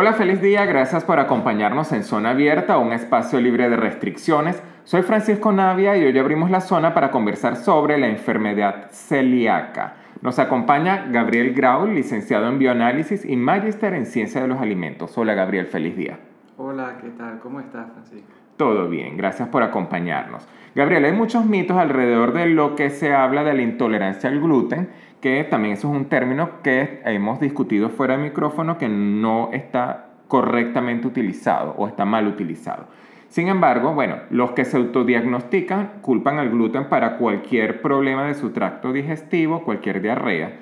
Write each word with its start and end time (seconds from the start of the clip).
Hola, 0.00 0.12
feliz 0.12 0.40
día, 0.40 0.64
gracias 0.64 1.02
por 1.02 1.18
acompañarnos 1.18 1.90
en 1.90 2.04
Zona 2.04 2.30
Abierta, 2.30 2.78
un 2.78 2.92
espacio 2.92 3.40
libre 3.40 3.68
de 3.68 3.74
restricciones. 3.74 4.62
Soy 4.84 5.02
Francisco 5.02 5.50
Navia 5.50 5.96
y 5.96 6.04
hoy 6.04 6.16
abrimos 6.16 6.52
la 6.52 6.60
zona 6.60 6.94
para 6.94 7.10
conversar 7.10 7.56
sobre 7.56 7.98
la 7.98 8.06
enfermedad 8.06 8.92
celíaca. 8.92 9.94
Nos 10.22 10.38
acompaña 10.38 11.08
Gabriel 11.10 11.52
Grau, 11.52 11.88
licenciado 11.88 12.46
en 12.46 12.60
bioanálisis 12.60 13.24
y 13.24 13.34
magíster 13.34 13.92
en 13.94 14.06
ciencia 14.06 14.40
de 14.40 14.46
los 14.46 14.60
alimentos. 14.60 15.18
Hola 15.18 15.34
Gabriel, 15.34 15.66
feliz 15.66 15.96
día. 15.96 16.20
Hola, 16.58 16.98
¿qué 17.02 17.08
tal? 17.08 17.40
¿Cómo 17.40 17.58
estás, 17.58 17.90
Francisco? 17.90 18.28
Todo 18.56 18.88
bien, 18.88 19.16
gracias 19.16 19.48
por 19.48 19.64
acompañarnos. 19.64 20.46
Gabriel, 20.76 21.06
hay 21.06 21.12
muchos 21.12 21.44
mitos 21.44 21.76
alrededor 21.76 22.32
de 22.34 22.46
lo 22.46 22.76
que 22.76 22.90
se 22.90 23.12
habla 23.12 23.42
de 23.42 23.54
la 23.54 23.62
intolerancia 23.62 24.30
al 24.30 24.38
gluten, 24.38 24.90
que 25.20 25.44
también 25.44 25.74
eso 25.74 25.90
es 25.90 25.96
un 25.96 26.06
término 26.06 26.62
que 26.62 27.00
hemos 27.04 27.40
discutido 27.40 27.88
fuera 27.90 28.16
de 28.16 28.22
micrófono 28.22 28.78
que 28.78 28.88
no 28.88 29.50
está 29.52 30.06
correctamente 30.28 31.06
utilizado 31.06 31.74
o 31.76 31.88
está 31.88 32.04
mal 32.04 32.26
utilizado. 32.26 32.86
Sin 33.28 33.48
embargo, 33.48 33.92
bueno, 33.92 34.16
los 34.30 34.52
que 34.52 34.64
se 34.64 34.76
autodiagnostican 34.76 36.00
culpan 36.00 36.38
al 36.38 36.50
gluten 36.50 36.88
para 36.88 37.18
cualquier 37.18 37.82
problema 37.82 38.26
de 38.26 38.34
su 38.34 38.50
tracto 38.50 38.92
digestivo, 38.92 39.64
cualquier 39.64 40.00
diarrea. 40.00 40.52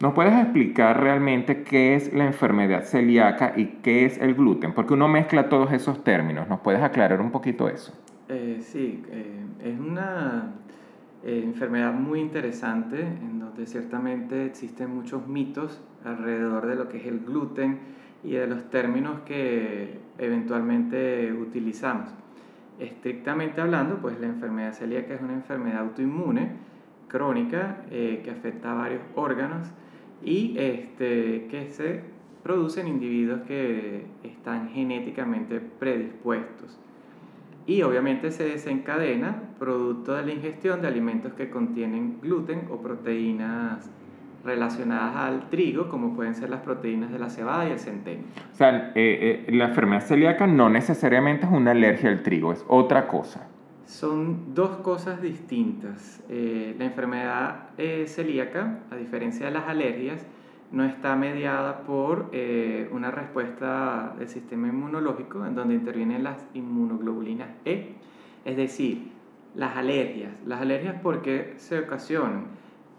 ¿Nos 0.00 0.12
puedes 0.12 0.34
explicar 0.34 1.00
realmente 1.00 1.62
qué 1.62 1.94
es 1.94 2.12
la 2.12 2.26
enfermedad 2.26 2.82
celíaca 2.82 3.54
y 3.56 3.78
qué 3.82 4.04
es 4.04 4.18
el 4.18 4.34
gluten? 4.34 4.74
Porque 4.74 4.94
uno 4.94 5.08
mezcla 5.08 5.48
todos 5.48 5.72
esos 5.72 6.04
términos. 6.04 6.48
¿Nos 6.48 6.60
puedes 6.60 6.82
aclarar 6.82 7.20
un 7.20 7.30
poquito 7.30 7.68
eso? 7.68 7.94
Eh, 8.28 8.58
sí, 8.60 9.02
eh, 9.10 9.46
es 9.64 9.78
una 9.78 10.52
eh, 11.24 11.42
enfermedad 11.44 11.94
muy 11.94 12.20
interesante 12.20 13.00
en 13.00 13.35
ciertamente 13.64 14.44
existen 14.44 14.94
muchos 14.94 15.26
mitos 15.26 15.80
alrededor 16.04 16.66
de 16.66 16.74
lo 16.74 16.88
que 16.88 16.98
es 16.98 17.06
el 17.06 17.20
gluten 17.20 17.78
y 18.22 18.32
de 18.32 18.46
los 18.46 18.68
términos 18.68 19.20
que 19.20 19.98
eventualmente 20.18 21.32
utilizamos. 21.32 22.10
Estrictamente 22.78 23.60
hablando, 23.62 23.96
pues 23.96 24.20
la 24.20 24.26
enfermedad 24.26 24.74
celíaca 24.74 25.14
es 25.14 25.22
una 25.22 25.32
enfermedad 25.32 25.78
autoinmune 25.78 26.50
crónica 27.08 27.84
eh, 27.90 28.20
que 28.22 28.30
afecta 28.30 28.72
a 28.72 28.74
varios 28.74 29.02
órganos 29.14 29.68
y 30.22 30.56
este, 30.58 31.46
que 31.48 31.70
se 31.70 32.02
produce 32.42 32.80
en 32.80 32.88
individuos 32.88 33.42
que 33.42 34.06
están 34.22 34.68
genéticamente 34.70 35.60
predispuestos. 35.60 36.78
Y 37.66 37.82
obviamente 37.82 38.30
se 38.30 38.44
desencadena 38.44 39.42
producto 39.58 40.14
de 40.14 40.24
la 40.24 40.32
ingestión 40.32 40.80
de 40.82 40.88
alimentos 40.88 41.32
que 41.32 41.50
contienen 41.50 42.20
gluten 42.20 42.68
o 42.70 42.80
proteínas 42.80 43.90
relacionadas 44.44 45.16
al 45.16 45.50
trigo, 45.50 45.88
como 45.88 46.14
pueden 46.14 46.34
ser 46.34 46.48
las 46.48 46.60
proteínas 46.60 47.10
de 47.12 47.18
la 47.18 47.28
cebada 47.28 47.68
y 47.68 47.72
el 47.72 47.78
centeno. 47.78 48.22
O 48.52 48.56
sea, 48.56 48.92
eh, 48.94 49.44
eh, 49.48 49.52
la 49.52 49.66
enfermedad 49.66 50.00
celíaca 50.00 50.46
no 50.46 50.70
necesariamente 50.70 51.44
es 51.46 51.52
una 51.52 51.72
alergia 51.72 52.08
al 52.08 52.22
trigo, 52.22 52.52
es 52.52 52.64
otra 52.68 53.08
cosa. 53.08 53.48
Son 53.84 54.54
dos 54.54 54.76
cosas 54.78 55.20
distintas. 55.20 56.22
Eh, 56.28 56.74
la 56.78 56.84
enfermedad 56.84 57.70
celíaca, 58.06 58.78
a 58.90 58.96
diferencia 58.96 59.46
de 59.46 59.52
las 59.52 59.68
alergias, 59.68 60.24
no 60.72 60.84
está 60.84 61.16
mediada 61.16 61.82
por 61.82 62.30
una 62.92 63.10
respuesta 63.10 64.14
del 64.18 64.28
sistema 64.28 64.68
inmunológico 64.68 65.44
en 65.46 65.54
donde 65.54 65.74
intervienen 65.74 66.24
las 66.24 66.46
inmunoglobulinas 66.54 67.48
E, 67.64 67.94
es 68.44 68.56
decir, 68.56 69.12
las 69.54 69.76
alergias. 69.76 70.32
Las 70.46 70.60
alergias 70.60 70.96
porque 71.02 71.54
se 71.56 71.78
ocasionan 71.78 72.44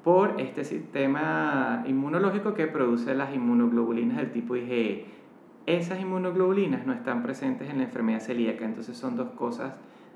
por 0.04 0.40
este 0.40 0.64
sistema 0.64 1.84
inmunológico 1.86 2.54
que 2.54 2.68
produce 2.68 3.14
las 3.14 3.34
inmunoglobulinas 3.36 4.18
del 4.18 4.32
tipo 4.32 4.56
IgE. 4.56 5.06
Esas 5.66 6.00
inmunoglobulinas 6.00 6.86
no 6.86 6.94
están 6.94 7.24
presentes 7.24 7.70
en 7.70 7.80
la 7.80 7.84
enfermedad 7.84 8.22
celíaca, 8.22 8.64
entonces 8.64 8.98
son 8.98 9.18
dos 9.18 9.32
cosas 9.32 9.74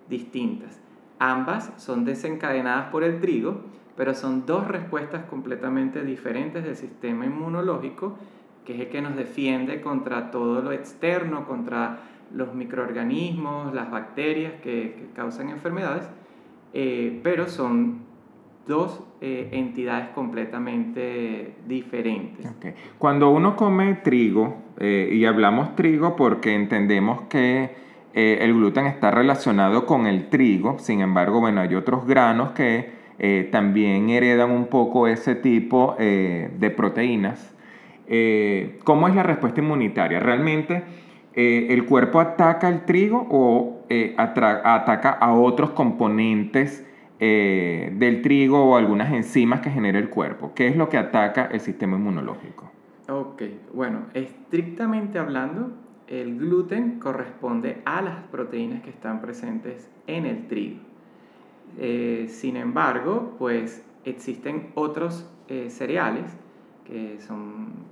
distintas. 0.10 0.80
Ambas 1.20 1.74
son 1.76 2.06
desencadenadas 2.06 2.90
por 2.90 3.04
el 3.04 3.20
trigo, 3.20 3.62
pero 4.02 4.16
son 4.16 4.48
dos 4.48 4.68
respuestas 4.68 5.26
completamente 5.26 6.04
diferentes 6.04 6.64
del 6.64 6.76
sistema 6.76 7.28
inmunológico, 7.28 8.18
que 8.66 8.74
es 8.74 8.80
el 8.80 8.88
que 8.88 9.00
nos 9.00 9.16
defiende 9.16 9.80
contra 9.80 10.32
todo 10.32 10.64
lo 10.64 10.72
externo, 10.72 11.46
contra 11.46 12.00
los 12.34 12.56
microorganismos, 12.56 13.76
las 13.76 13.92
bacterias 13.92 14.54
que, 14.64 15.10
causan 15.16 15.50
enfermedades, 15.50 16.10
eh, 16.74 17.20
pero 17.22 17.48
son 17.48 18.00
dos 18.66 19.04
eh, 19.22 19.50
entidades 19.52 20.10
completamente 20.16 21.58
diferentes. 21.68 22.52
Cuando 22.98 23.30
uno 23.30 23.56
come 23.56 23.94
trigo, 24.04 24.64
eh, 24.80 25.12
y 25.14 25.26
hablamos 25.26 25.76
trigo 25.76 26.16
porque 26.16 26.56
entendemos 26.56 27.22
que 27.30 27.70
eh, 28.16 28.40
el 28.42 28.56
gluten 28.56 28.88
está 28.88 29.12
relacionado 29.12 29.86
con 29.86 30.08
el 30.08 30.30
trigo, 30.30 30.80
sin 30.80 31.02
embargo, 31.02 31.40
bueno, 31.40 31.62
hay 31.62 31.76
otros 31.76 32.08
granos 32.08 32.54
que 32.54 33.00
también 33.52 34.10
heredan 34.10 34.50
un 34.50 34.66
poco 34.66 35.08
ese 35.08 35.36
tipo 35.36 35.96
de 35.98 36.74
proteínas. 36.76 37.56
¿Cómo 38.84 39.08
es 39.08 39.16
la 39.16 39.24
respuesta 39.24 39.62
inmunitaria? 39.62 40.20
¿Realmente 40.20 40.84
el 41.34 41.86
cuerpo 41.86 42.20
ataca 42.20 42.68
el 42.68 42.86
trigo 42.86 43.28
o 43.30 43.86
ataca 44.18 45.12
a 45.12 45.34
otros 45.34 45.72
componentes? 45.72 46.88
Eh, 47.24 47.94
del 47.98 48.24
trigo 48.24 48.66
o 48.66 48.76
algunas 48.76 49.14
enzimas 49.14 49.62
que 49.62 49.70
genera 49.70 50.00
el 50.00 50.10
cuerpo. 50.10 50.54
¿Qué 50.56 50.68
es 50.68 50.76
lo 50.76 50.90
que 50.90 50.98
ataca 50.98 51.46
el 51.46 51.60
sistema 51.60 51.96
inmunológico? 51.96 52.72
Ok, 53.08 53.44
bueno, 53.76 54.08
estrictamente 54.16 55.20
hablando, 55.20 55.72
el 56.08 56.40
gluten 56.40 56.98
corresponde 56.98 57.84
a 57.86 58.02
las 58.02 58.24
proteínas 58.32 58.82
que 58.82 58.90
están 58.90 59.22
presentes 59.22 59.88
en 60.08 60.26
el 60.26 60.48
trigo. 60.48 60.80
Eh, 61.78 62.28
sin 62.30 62.58
embargo, 62.58 63.36
pues 63.38 63.84
existen 64.06 64.72
otros 64.76 65.30
eh, 65.48 65.70
cereales 65.70 66.26
que 66.86 67.20
son 67.20 67.92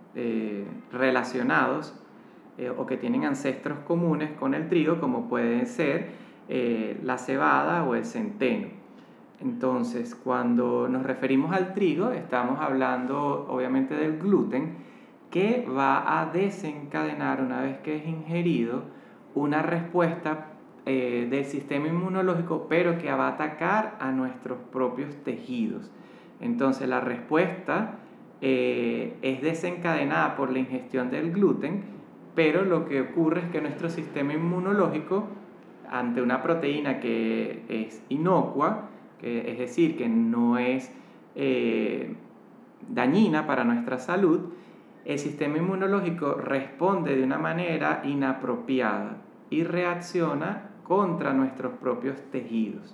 relacionados 0.91 1.95
o 2.77 2.85
que 2.85 2.97
tienen 2.97 3.23
ancestros 3.23 3.79
comunes 3.87 4.31
con 4.31 4.53
el 4.53 4.67
trigo, 4.67 4.99
como 4.99 5.29
pueden 5.29 5.65
ser 5.65 6.09
la 7.03 7.17
cebada 7.17 7.85
o 7.85 7.95
el 7.95 8.03
centeno. 8.03 8.67
Entonces, 9.39 10.13
cuando 10.15 10.89
nos 10.89 11.03
referimos 11.03 11.53
al 11.53 11.73
trigo, 11.73 12.09
estamos 12.09 12.59
hablando 12.59 13.47
obviamente 13.49 13.95
del 13.95 14.19
gluten, 14.19 14.75
que 15.31 15.65
va 15.65 16.19
a 16.19 16.25
desencadenar 16.25 17.41
una 17.41 17.61
vez 17.61 17.77
que 17.79 17.95
es 17.95 18.05
ingerido 18.05 18.83
una 19.35 19.61
respuesta 19.61 20.47
eh, 20.91 21.27
del 21.29 21.45
sistema 21.45 21.87
inmunológico, 21.87 22.65
pero 22.67 22.97
que 22.97 23.11
va 23.11 23.27
a 23.27 23.33
atacar 23.33 23.95
a 23.99 24.11
nuestros 24.11 24.57
propios 24.71 25.15
tejidos. 25.23 25.91
Entonces, 26.41 26.89
la 26.89 26.99
respuesta 26.99 27.99
eh, 28.41 29.15
es 29.21 29.39
desencadenada 29.43 30.35
por 30.35 30.51
la 30.51 30.57
ingestión 30.57 31.11
del 31.11 31.31
gluten, 31.31 31.83
pero 32.33 32.65
lo 32.65 32.87
que 32.87 33.01
ocurre 33.01 33.41
es 33.41 33.49
que 33.51 33.61
nuestro 33.61 33.91
sistema 33.91 34.33
inmunológico, 34.33 35.27
ante 35.91 36.23
una 36.23 36.41
proteína 36.41 36.99
que 36.99 37.61
es 37.69 38.03
inocua, 38.09 38.89
es 39.21 39.59
decir, 39.59 39.95
que 39.95 40.09
no 40.09 40.57
es 40.57 40.91
eh, 41.35 42.15
dañina 42.89 43.45
para 43.45 43.63
nuestra 43.63 43.99
salud, 43.99 44.53
el 45.05 45.19
sistema 45.19 45.59
inmunológico 45.59 46.33
responde 46.33 47.15
de 47.15 47.23
una 47.23 47.37
manera 47.37 48.01
inapropiada 48.03 49.17
y 49.51 49.63
reacciona 49.63 50.68
contra 50.89 51.31
nuestros 51.31 51.71
propios 51.77 52.19
tejidos, 52.31 52.93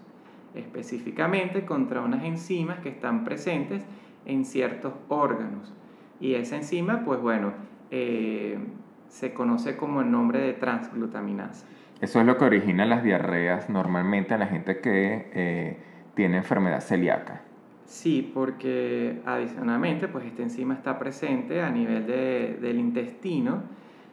específicamente 0.53 1.65
contra 1.65 2.01
unas 2.01 2.23
enzimas 2.23 2.77
que 2.81 2.89
están 2.89 3.23
presentes 3.23 3.83
en 4.25 4.45
ciertos 4.45 4.93
órganos. 5.09 5.73
Y 6.19 6.35
esa 6.35 6.57
enzima, 6.57 7.03
pues 7.03 7.19
bueno, 7.19 7.53
eh, 7.89 8.59
se 9.07 9.33
conoce 9.33 9.75
como 9.75 10.01
el 10.01 10.11
nombre 10.11 10.39
de 10.41 10.53
transglutaminasa. 10.53 11.65
Eso 11.99 12.19
es 12.19 12.27
lo 12.27 12.37
que 12.37 12.45
origina 12.45 12.85
las 12.85 13.03
diarreas 13.03 13.67
normalmente 13.67 14.35
a 14.35 14.37
la 14.37 14.45
gente 14.45 14.79
que... 14.79 15.31
Eh, 15.33 15.77
tiene 16.15 16.37
enfermedad 16.37 16.79
celíaca. 16.79 17.41
Sí, 17.85 18.31
porque 18.33 19.21
adicionalmente, 19.25 20.07
pues 20.07 20.25
esta 20.25 20.41
enzima 20.41 20.73
está 20.73 20.97
presente 20.97 21.61
a 21.61 21.69
nivel 21.69 22.07
de, 22.07 22.57
del 22.59 22.79
intestino 22.79 23.63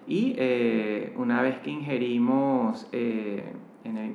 y 0.06 0.34
eh, 0.36 1.14
una 1.16 1.40
vez 1.40 1.58
que 1.60 1.70
ingerimos 1.70 2.88
eh, 3.84 4.12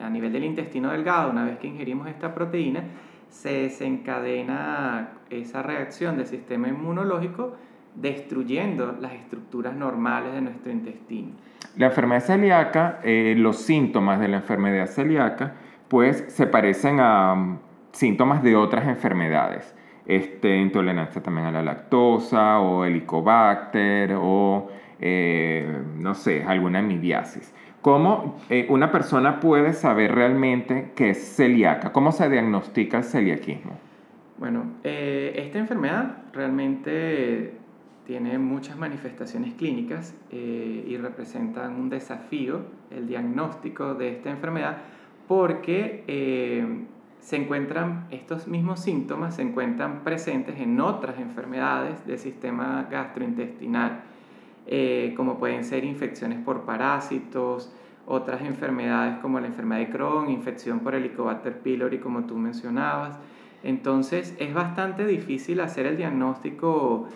a 0.00 0.10
nivel 0.10 0.32
del 0.32 0.44
intestino 0.44 0.90
delgado, 0.90 1.30
una 1.30 1.44
vez 1.44 1.58
que 1.58 1.66
ingerimos 1.66 2.08
esta 2.08 2.34
proteína, 2.34 2.84
se 3.28 3.62
desencadena 3.62 5.08
esa 5.30 5.62
reacción 5.62 6.16
del 6.16 6.26
sistema 6.26 6.68
inmunológico 6.68 7.56
destruyendo 7.94 8.96
las 9.00 9.12
estructuras 9.12 9.74
normales 9.74 10.32
de 10.32 10.40
nuestro 10.40 10.72
intestino. 10.72 11.30
La 11.76 11.86
enfermedad 11.86 12.22
celíaca, 12.22 13.00
eh, 13.02 13.34
los 13.36 13.56
síntomas 13.56 14.20
de 14.20 14.28
la 14.28 14.36
enfermedad 14.38 14.86
celíaca 14.86 15.54
pues 15.88 16.24
se 16.28 16.46
parecen 16.46 16.98
a 17.00 17.34
mm, 17.34 17.58
síntomas 17.92 18.42
de 18.42 18.56
otras 18.56 18.86
enfermedades. 18.86 19.74
Este, 20.06 20.58
intolerancia 20.58 21.22
también 21.22 21.46
a 21.46 21.52
la 21.52 21.62
lactosa 21.62 22.60
o 22.60 22.84
helicobacter 22.84 24.16
o 24.20 24.68
eh, 25.00 25.82
no 25.98 26.14
sé, 26.14 26.44
alguna 26.44 26.78
amibiasis. 26.80 27.54
¿Cómo 27.84 28.38
eh, 28.48 28.66
una 28.70 28.90
persona 28.90 29.40
puede 29.40 29.74
saber 29.74 30.14
realmente 30.14 30.92
que 30.96 31.10
es 31.10 31.36
celíaca? 31.36 31.92
¿Cómo 31.92 32.12
se 32.12 32.30
diagnostica 32.30 32.96
el 32.96 33.04
celiaquismo? 33.04 33.72
Bueno, 34.38 34.64
esta 34.82 35.58
enfermedad 35.58 36.16
realmente 36.32 37.52
tiene 38.06 38.38
muchas 38.38 38.78
manifestaciones 38.78 39.52
clínicas 39.52 40.14
y 40.32 40.96
representan 40.96 41.74
un 41.74 41.90
desafío 41.90 42.62
el 42.90 43.06
diagnóstico 43.06 43.94
de 43.94 44.12
esta 44.12 44.30
enfermedad 44.30 44.78
porque 45.28 46.86
se 47.20 47.36
encuentran, 47.36 48.06
estos 48.10 48.48
mismos 48.48 48.80
síntomas 48.80 49.36
se 49.36 49.42
encuentran 49.42 50.04
presentes 50.04 50.58
en 50.58 50.80
otras 50.80 51.18
enfermedades 51.18 52.06
del 52.06 52.18
sistema 52.18 52.86
gastrointestinal, 52.90 54.04
eh, 54.66 55.14
como 55.16 55.38
pueden 55.38 55.64
ser 55.64 55.84
infecciones 55.84 56.38
por 56.38 56.62
parásitos, 56.62 57.72
otras 58.06 58.42
enfermedades 58.42 59.18
como 59.18 59.40
la 59.40 59.46
enfermedad 59.46 59.80
de 59.80 59.90
Crohn, 59.90 60.30
infección 60.30 60.80
por 60.80 60.94
Helicobacter 60.94 61.58
pylori, 61.58 61.98
como 61.98 62.24
tú 62.24 62.36
mencionabas. 62.36 63.18
Entonces 63.62 64.34
es 64.38 64.52
bastante 64.52 65.06
difícil 65.06 65.60
hacer 65.60 65.86
el 65.86 65.96
diagnóstico 65.96 67.08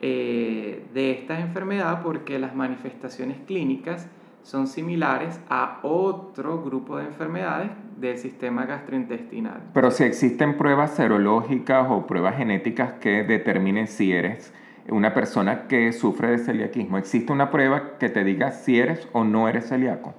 eh, 0.00 0.84
de 0.92 1.12
esta 1.12 1.40
enfermedad 1.40 2.02
porque 2.02 2.38
las 2.38 2.54
manifestaciones 2.54 3.38
clínicas 3.46 4.08
son 4.42 4.68
similares 4.68 5.40
a 5.48 5.80
otro 5.82 6.62
grupo 6.62 6.98
de 6.98 7.06
enfermedades 7.06 7.70
del 7.98 8.16
sistema 8.18 8.66
gastrointestinal. 8.66 9.60
Pero 9.72 9.90
si 9.90 10.04
existen 10.04 10.56
pruebas 10.56 10.92
serológicas 10.94 11.86
o 11.90 12.06
pruebas 12.06 12.36
genéticas 12.36 12.92
que 13.00 13.24
determinen 13.24 13.86
si 13.86 14.12
eres 14.12 14.52
una 14.88 15.14
persona 15.14 15.66
que 15.66 15.92
sufre 15.92 16.30
de 16.30 16.38
celiaquismo, 16.38 16.98
¿existe 16.98 17.32
una 17.32 17.50
prueba 17.50 17.98
que 17.98 18.08
te 18.08 18.24
diga 18.24 18.50
si 18.52 18.78
eres 18.78 19.08
o 19.12 19.24
no 19.24 19.48
eres 19.48 19.68
celíaco? 19.68 20.14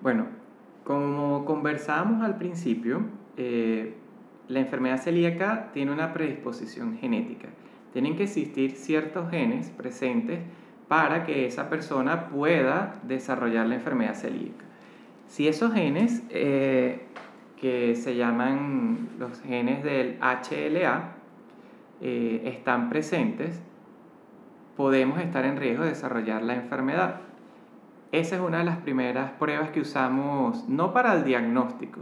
Bueno, 0.00 0.26
como 0.84 1.44
conversábamos 1.44 2.22
al 2.22 2.38
principio, 2.38 3.02
eh, 3.36 3.94
la 4.48 4.60
enfermedad 4.60 4.98
celíaca 4.98 5.70
tiene 5.72 5.92
una 5.92 6.12
predisposición 6.12 6.96
genética. 6.98 7.48
Tienen 7.92 8.16
que 8.16 8.24
existir 8.24 8.72
ciertos 8.72 9.30
genes 9.30 9.70
presentes 9.70 10.40
para 10.88 11.24
que 11.24 11.46
esa 11.46 11.68
persona 11.68 12.28
pueda 12.28 13.00
desarrollar 13.02 13.66
la 13.66 13.74
enfermedad 13.74 14.14
celíaca. 14.14 14.64
Si 15.26 15.48
esos 15.48 15.72
genes, 15.72 16.22
eh, 16.30 17.00
que 17.60 17.96
se 17.96 18.14
llaman 18.14 19.08
los 19.18 19.40
genes 19.40 19.82
del 19.82 20.18
HLA, 20.20 21.14
eh, 22.00 22.42
están 22.44 22.90
presentes, 22.90 23.60
podemos 24.76 25.20
estar 25.20 25.44
en 25.44 25.56
riesgo 25.56 25.84
de 25.84 25.90
desarrollar 25.90 26.42
la 26.42 26.54
enfermedad. 26.54 27.20
Esa 28.12 28.36
es 28.36 28.42
una 28.42 28.58
de 28.58 28.64
las 28.64 28.78
primeras 28.78 29.32
pruebas 29.32 29.70
que 29.70 29.80
usamos 29.80 30.68
no 30.68 30.92
para 30.92 31.14
el 31.14 31.24
diagnóstico, 31.24 32.00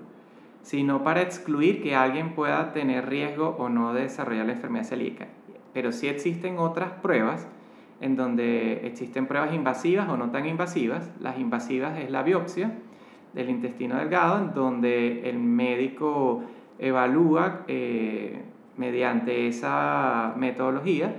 sino 0.63 1.03
para 1.03 1.23
excluir 1.23 1.83
que 1.83 1.95
alguien 1.95 2.35
pueda 2.35 2.73
tener 2.73 3.09
riesgo 3.09 3.57
o 3.59 3.69
no 3.69 3.95
de 3.95 4.03
desarrollar 4.03 4.47
la 4.47 4.53
enfermedad 4.53 4.85
celíaca. 4.85 5.29
Pero 5.73 5.93
sí 5.93 6.09
existen 6.09 6.59
otras 6.59 6.93
pruebas 6.93 7.49
en 8.01 8.17
donde 8.17 8.87
existen 8.87 9.27
pruebas 9.27 9.55
invasivas 9.55 10.09
o 10.09 10.17
no 10.17 10.31
tan 10.31 10.47
invasivas. 10.47 11.11
Las 11.21 11.39
invasivas 11.39 11.99
es 11.99 12.11
la 12.11 12.23
biopsia 12.23 12.73
del 13.33 13.51
intestino 13.51 13.97
delgado, 13.97 14.39
en 14.39 14.55
donde 14.55 15.29
el 15.29 15.39
médico 15.39 16.43
evalúa 16.79 17.63
eh, 17.67 18.43
mediante 18.77 19.47
esa 19.49 20.35
metodología 20.37 21.15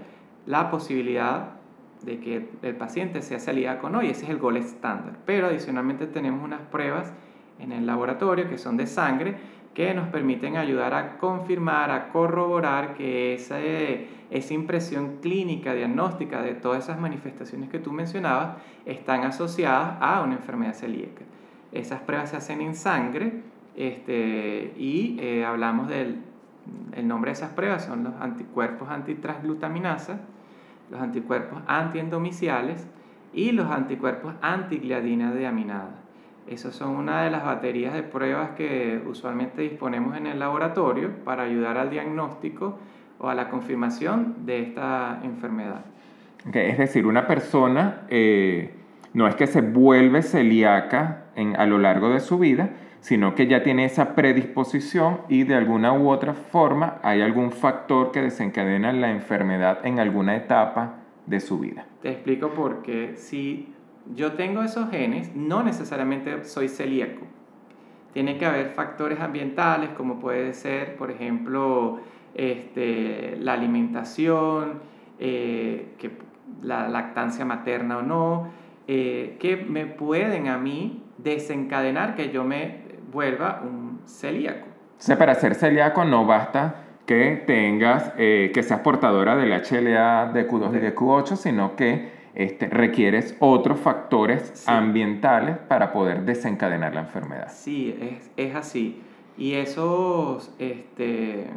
la 0.45 0.69
posibilidad 0.69 1.51
de 2.03 2.19
que 2.19 2.49
el 2.61 2.75
paciente 2.75 3.21
sea 3.21 3.39
celíaco 3.39 3.87
o 3.87 3.89
no, 3.89 4.03
y 4.03 4.09
ese 4.09 4.25
es 4.25 4.29
el 4.29 4.37
gol 4.37 4.57
estándar. 4.57 5.17
Pero 5.25 5.47
adicionalmente 5.47 6.07
tenemos 6.07 6.43
unas 6.43 6.61
pruebas 6.61 7.13
en 7.59 7.71
el 7.71 7.85
laboratorio 7.85 8.49
que 8.49 8.57
son 8.57 8.77
de 8.77 8.85
sangre 8.85 9.35
que 9.73 9.93
nos 9.93 10.07
permiten 10.07 10.55
ayudar 10.55 10.93
a 10.93 11.17
confirmar, 11.17 11.91
a 11.91 12.07
corroborar 12.09 12.93
que 12.93 13.33
esa, 13.33 13.59
esa 13.59 14.53
impresión 14.53 15.17
clínica, 15.21 15.73
diagnóstica 15.73 16.41
de 16.41 16.53
todas 16.53 16.85
esas 16.85 16.97
manifestaciones 16.97 17.69
que 17.69 17.79
tú 17.79 17.91
mencionabas 17.91 18.55
están 18.85 19.25
asociadas 19.25 19.97
a 19.99 20.21
una 20.21 20.35
enfermedad 20.35 20.73
celíaca. 20.73 21.23
Esas 21.73 21.99
pruebas 21.99 22.29
se 22.29 22.37
hacen 22.37 22.61
en 22.61 22.73
sangre 22.73 23.41
este, 23.75 24.73
y 24.77 25.17
eh, 25.19 25.43
hablamos 25.43 25.89
del 25.89 26.21
el 26.93 27.07
nombre 27.07 27.29
de 27.29 27.33
esas 27.33 27.51
pruebas, 27.51 27.85
son 27.85 28.03
los 28.03 28.13
anticuerpos 28.19 28.89
antitransglutaminasa, 28.89 30.21
los 30.89 31.01
anticuerpos 31.01 31.61
antiendomiciales 31.67 32.87
y 33.33 33.51
los 33.51 33.69
anticuerpos 33.69 34.33
antigliadina 34.41 35.33
de 35.33 35.47
aminada. 35.47 35.89
Esas 36.47 36.75
son 36.75 36.95
una 36.95 37.23
de 37.23 37.31
las 37.31 37.43
baterías 37.43 37.93
de 37.93 38.03
pruebas 38.03 38.51
que 38.51 39.01
usualmente 39.07 39.63
disponemos 39.63 40.15
en 40.15 40.27
el 40.27 40.39
laboratorio 40.39 41.09
para 41.23 41.43
ayudar 41.43 41.77
al 41.77 41.89
diagnóstico 41.89 42.77
o 43.19 43.29
a 43.29 43.35
la 43.35 43.49
confirmación 43.49 44.45
de 44.45 44.61
esta 44.61 45.19
enfermedad. 45.23 45.85
es 46.53 46.77
decir, 46.77 47.07
una 47.07 47.25
persona 47.25 48.01
eh, 48.09 48.75
no 49.13 49.27
es 49.27 49.35
que 49.35 49.47
se 49.47 49.61
vuelve 49.61 50.21
celíaca 50.21 51.23
a 51.57 51.65
lo 51.65 51.79
largo 51.79 52.09
de 52.09 52.19
su 52.19 52.37
vida, 52.37 52.69
sino 53.05 53.35
que 53.35 53.45
ya 53.45 53.61
tiene 53.61 53.85
esa 53.85 54.15
predisposición 54.15 55.19
y 55.29 55.43
de 55.43 55.53
alguna 55.53 55.93
u 55.93 56.09
otra 56.09 56.33
forma 56.33 56.97
hay 57.03 57.21
algún 57.21 57.51
factor 57.51 58.11
que 58.11 58.19
desencadena 58.19 58.91
la 58.93 59.11
enfermedad 59.11 59.85
en 59.85 59.99
alguna 59.99 60.35
etapa 60.35 60.95
de 61.27 61.39
su 61.39 61.59
vida. 61.59 61.85
Te 62.01 62.09
explico 62.09 62.55
por 62.55 62.81
qué. 62.81 63.13
Si 63.15 63.71
yo 64.15 64.31
tengo 64.31 64.63
esos 64.63 64.89
genes, 64.89 65.35
no 65.35 65.61
necesariamente 65.61 66.45
soy 66.45 66.67
celíaco. 66.67 67.27
Tiene 68.11 68.39
que 68.39 68.47
haber 68.47 68.69
factores 68.69 69.19
ambientales 69.19 69.91
como 69.91 70.19
puede 70.19 70.55
ser, 70.55 70.95
por 70.95 71.11
ejemplo, 71.11 71.99
este, 72.33 73.37
la 73.39 73.53
alimentación, 73.53 74.79
eh, 75.19 75.89
que, 75.99 76.09
la 76.63 76.89
lactancia 76.89 77.45
materna 77.45 77.99
o 77.99 78.01
no, 78.01 78.49
eh, 78.87 79.37
que 79.39 79.57
me 79.57 79.85
pueden 79.85 80.47
a 80.47 80.57
mí 80.57 81.03
desencadenar 81.19 82.15
que 82.15 82.31
yo 82.31 82.43
me 82.43 82.84
vuelva 83.11 83.61
un 83.63 84.01
celíaco. 84.05 84.67
O 84.67 85.01
sea, 85.01 85.17
para 85.17 85.35
ser 85.35 85.55
celíaco 85.55 86.05
no 86.05 86.25
basta 86.25 86.85
que 87.05 87.43
tengas, 87.45 88.13
eh, 88.17 88.51
que 88.53 88.63
seas 88.63 88.79
portadora 88.79 89.35
del 89.35 89.51
HLA 89.51 90.31
de 90.33 90.47
Q2 90.47 90.77
y 90.77 90.79
de 90.79 90.95
Q8, 90.95 91.35
sino 91.35 91.75
que 91.75 92.11
este, 92.33 92.67
requieres 92.67 93.35
otros 93.39 93.79
factores 93.79 94.67
ambientales 94.67 95.57
para 95.57 95.93
poder 95.93 96.23
desencadenar 96.23 96.93
la 96.93 97.01
enfermedad. 97.01 97.49
Sí, 97.49 97.95
es, 98.01 98.31
es 98.35 98.55
así. 98.55 99.01
Y 99.37 99.53
esos 99.53 100.53
este, 100.59 101.47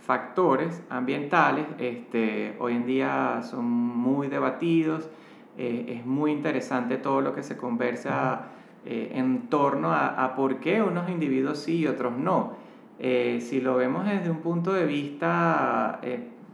factores 0.00 0.82
ambientales 0.90 1.66
este, 1.78 2.56
hoy 2.58 2.74
en 2.74 2.86
día 2.86 3.40
son 3.42 3.64
muy 3.64 4.28
debatidos. 4.28 5.08
Eh, 5.56 5.96
es 5.98 6.06
muy 6.06 6.32
interesante 6.32 6.96
todo 6.96 7.20
lo 7.20 7.34
que 7.34 7.42
se 7.42 7.56
conversa 7.56 8.46
eh, 8.84 9.12
en 9.14 9.48
torno 9.48 9.92
a, 9.92 10.24
a, 10.24 10.34
por 10.34 10.60
qué 10.60 10.82
unos 10.82 11.08
individuos 11.08 11.58
sí 11.58 11.78
y 11.78 11.86
otros 11.86 12.16
no. 12.16 12.54
Eh, 12.98 13.38
si 13.40 13.60
lo 13.60 13.76
vemos 13.76 14.06
desde 14.06 14.30
un 14.30 14.38
punto 14.38 14.72
de 14.72 14.86
vista 14.86 16.00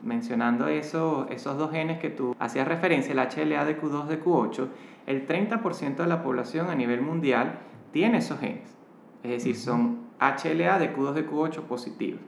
mencionando 0.02 0.68
eso, 0.68 1.26
esos 1.30 1.58
dos 1.58 1.72
genes 1.72 1.98
que 1.98 2.10
tú 2.10 2.34
hacías 2.38 2.68
referencia, 2.68 3.12
el 3.12 3.18
HLA 3.18 3.64
de 3.64 3.80
Q2 3.80 4.06
de 4.06 4.22
Q8, 4.22 4.68
el 5.06 5.26
30% 5.26 5.96
de 5.96 6.06
la 6.06 6.22
población 6.22 6.70
a 6.70 6.74
nivel 6.74 7.02
mundial 7.02 7.58
tiene 7.92 8.18
esos 8.18 8.38
genes. 8.38 8.76
Es 9.22 9.30
decir, 9.30 9.56
son 9.56 10.06
HLA 10.20 10.78
de 10.78 10.94
Q2 10.94 11.12
de 11.12 11.28
Q8 11.28 11.62
positivos. 11.62 12.20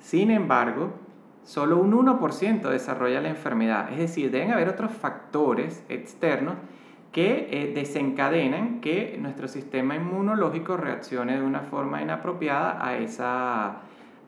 Sin 0.00 0.30
embargo, 0.30 0.90
solo 1.44 1.78
un 1.78 1.92
1% 1.92 2.68
desarrolla 2.68 3.20
la 3.20 3.30
enfermedad. 3.30 3.92
Es 3.92 3.98
decir, 3.98 4.30
deben 4.30 4.50
haber 4.50 4.68
otros 4.68 4.92
factores 4.92 5.84
externos 5.88 6.54
que 7.12 7.48
eh, 7.50 7.72
desencadenan 7.74 8.80
que 8.80 9.18
nuestro 9.20 9.46
sistema 9.46 9.94
inmunológico 9.94 10.76
reaccione 10.76 11.38
de 11.38 11.42
una 11.42 11.60
forma 11.60 12.00
inapropiada 12.02 12.84
a 12.84 12.96
esa 12.96 13.82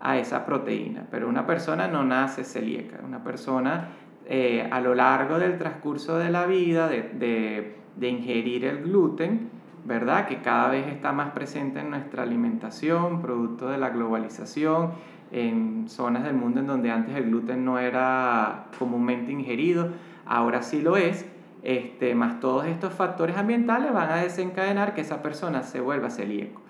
a 0.04 0.18
esa 0.18 0.44
proteína. 0.44 1.06
Pero 1.10 1.28
una 1.28 1.46
persona 1.46 1.88
no 1.88 2.04
nace 2.04 2.44
celíaca, 2.44 3.00
una 3.04 3.24
persona 3.24 3.88
eh, 4.26 4.68
a 4.70 4.80
lo 4.80 4.94
largo 4.94 5.38
del 5.38 5.58
transcurso 5.58 6.18
de 6.18 6.30
la 6.30 6.46
vida, 6.46 6.88
de, 6.88 7.74
ingerir 8.00 8.66
el 8.66 8.82
gluten, 8.82 9.48
¿verdad? 9.84 10.28
Que 10.28 10.42
cada 10.42 10.68
vez 10.68 10.86
está 10.88 11.12
más 11.12 11.30
presente 11.30 11.80
en 11.80 11.90
nuestra 11.90 12.22
alimentación, 12.22 13.22
producto 13.22 13.68
de 13.68 13.78
la 13.78 13.90
globalización, 13.90 14.92
en 15.32 15.88
zonas 15.88 16.22
del 16.22 16.34
mundo 16.34 16.60
en 16.60 16.66
donde 16.66 16.90
antes 16.90 17.16
el 17.16 17.24
gluten 17.24 17.64
no 17.64 17.78
era 17.78 18.66
comúnmente 18.78 19.32
ingerido, 19.32 19.88
ahora 20.26 20.62
sí 20.62 20.82
lo 20.82 20.96
es, 20.96 21.26
este, 21.64 22.14
más 22.14 22.38
todos 22.38 22.66
estos 22.66 22.94
factores 22.94 23.36
ambientales 23.36 23.92
van 23.92 24.10
a 24.10 24.16
desencadenar 24.16 24.94
que 24.94 25.00
esa 25.00 25.22
persona 25.22 25.62
se 25.62 25.80
vuelva 25.80 26.10
celíaco. 26.10 26.60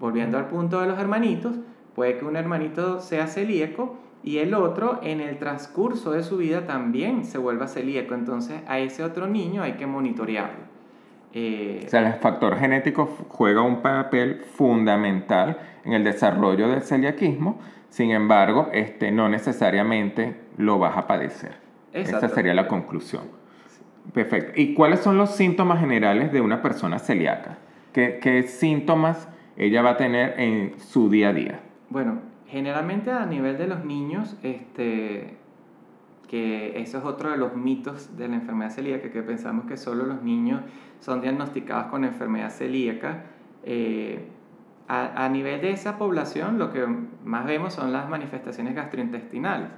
Volviendo 0.00 0.38
al 0.38 0.46
punto 0.46 0.80
de 0.80 0.86
los 0.86 0.98
hermanitos, 0.98 1.56
Puede 1.96 2.18
que 2.18 2.26
un 2.26 2.36
hermanito 2.36 3.00
sea 3.00 3.26
celíaco 3.26 3.96
y 4.22 4.36
el 4.36 4.52
otro 4.52 5.00
en 5.02 5.22
el 5.22 5.38
transcurso 5.38 6.12
de 6.12 6.22
su 6.22 6.36
vida 6.36 6.66
también 6.66 7.24
se 7.24 7.38
vuelva 7.38 7.68
celíaco. 7.68 8.12
Entonces 8.14 8.60
a 8.68 8.78
ese 8.78 9.02
otro 9.02 9.26
niño 9.26 9.62
hay 9.62 9.72
que 9.72 9.86
monitorearlo. 9.86 10.66
Eh, 11.32 11.84
o 11.86 11.88
sea, 11.88 12.06
el 12.06 12.20
factor 12.20 12.58
genético 12.58 13.06
juega 13.28 13.62
un 13.62 13.80
papel 13.80 14.42
fundamental 14.44 15.56
en 15.86 15.94
el 15.94 16.04
desarrollo 16.04 16.68
del 16.68 16.82
celiaquismo, 16.82 17.58
sin 17.88 18.10
embargo, 18.10 18.68
este, 18.74 19.10
no 19.10 19.30
necesariamente 19.30 20.36
lo 20.58 20.78
vas 20.78 20.98
a 20.98 21.06
padecer. 21.06 21.56
Esa 21.94 22.28
sería 22.28 22.52
la 22.52 22.68
conclusión. 22.68 23.22
Perfecto. 24.12 24.52
¿Y 24.56 24.74
cuáles 24.74 25.00
son 25.00 25.18
los 25.18 25.34
síntomas 25.34 25.80
generales 25.80 26.32
de 26.32 26.40
una 26.40 26.62
persona 26.62 26.98
celíaca? 26.98 27.58
¿Qué, 27.92 28.18
¿Qué, 28.22 28.42
síntomas 28.44 29.28
ella 29.56 29.82
va 29.82 29.90
a 29.90 29.96
tener 29.96 30.38
en 30.38 30.78
su 30.78 31.08
día 31.10 31.30
a 31.30 31.32
día? 31.32 31.60
Bueno, 31.90 32.20
generalmente 32.46 33.10
a 33.10 33.26
nivel 33.26 33.58
de 33.58 33.66
los 33.66 33.84
niños, 33.84 34.36
este, 34.42 35.36
que 36.28 36.80
eso 36.80 36.98
es 36.98 37.04
otro 37.04 37.30
de 37.30 37.36
los 37.36 37.54
mitos 37.54 38.16
de 38.16 38.28
la 38.28 38.36
enfermedad 38.36 38.70
celíaca, 38.70 39.10
que 39.10 39.22
pensamos 39.22 39.66
que 39.66 39.76
solo 39.76 40.04
los 40.06 40.22
niños 40.22 40.62
son 41.00 41.20
diagnosticados 41.20 41.86
con 41.86 42.04
enfermedad 42.04 42.50
celíaca. 42.50 43.24
Eh, 43.64 44.28
a, 44.88 45.28
nivel 45.28 45.60
de 45.60 45.72
esa 45.72 45.98
población, 45.98 46.58
lo 46.58 46.72
que 46.72 46.86
más 47.24 47.44
vemos 47.44 47.74
son 47.74 47.92
las 47.92 48.08
manifestaciones 48.08 48.74
gastrointestinales. 48.74 49.68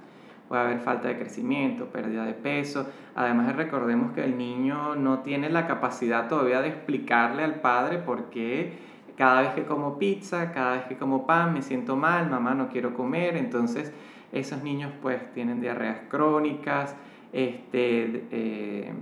Puede 0.48 0.62
haber 0.62 0.80
falta 0.80 1.08
de 1.08 1.18
crecimiento, 1.18 1.86
pérdida 1.86 2.24
de 2.24 2.32
peso. 2.32 2.86
Además, 3.14 3.54
recordemos 3.54 4.12
que 4.12 4.24
el 4.24 4.38
niño 4.38 4.96
no 4.96 5.18
tiene 5.20 5.50
la 5.50 5.66
capacidad 5.66 6.28
todavía 6.28 6.62
de 6.62 6.68
explicarle 6.68 7.44
al 7.44 7.56
padre 7.56 7.98
por 7.98 8.30
qué 8.30 8.72
cada 9.18 9.40
vez 9.42 9.50
que 9.50 9.64
como 9.64 9.98
pizza, 9.98 10.52
cada 10.52 10.76
vez 10.76 10.84
que 10.84 10.96
como 10.96 11.26
pan 11.26 11.52
me 11.52 11.60
siento 11.60 11.96
mal, 11.96 12.30
mamá 12.30 12.54
no 12.54 12.68
quiero 12.68 12.94
comer. 12.94 13.36
Entonces, 13.36 13.92
esos 14.32 14.62
niños 14.62 14.92
pues 15.02 15.32
tienen 15.34 15.60
diarreas 15.60 15.98
crónicas, 16.08 16.94
este, 17.32 18.24
eh, 18.30 18.92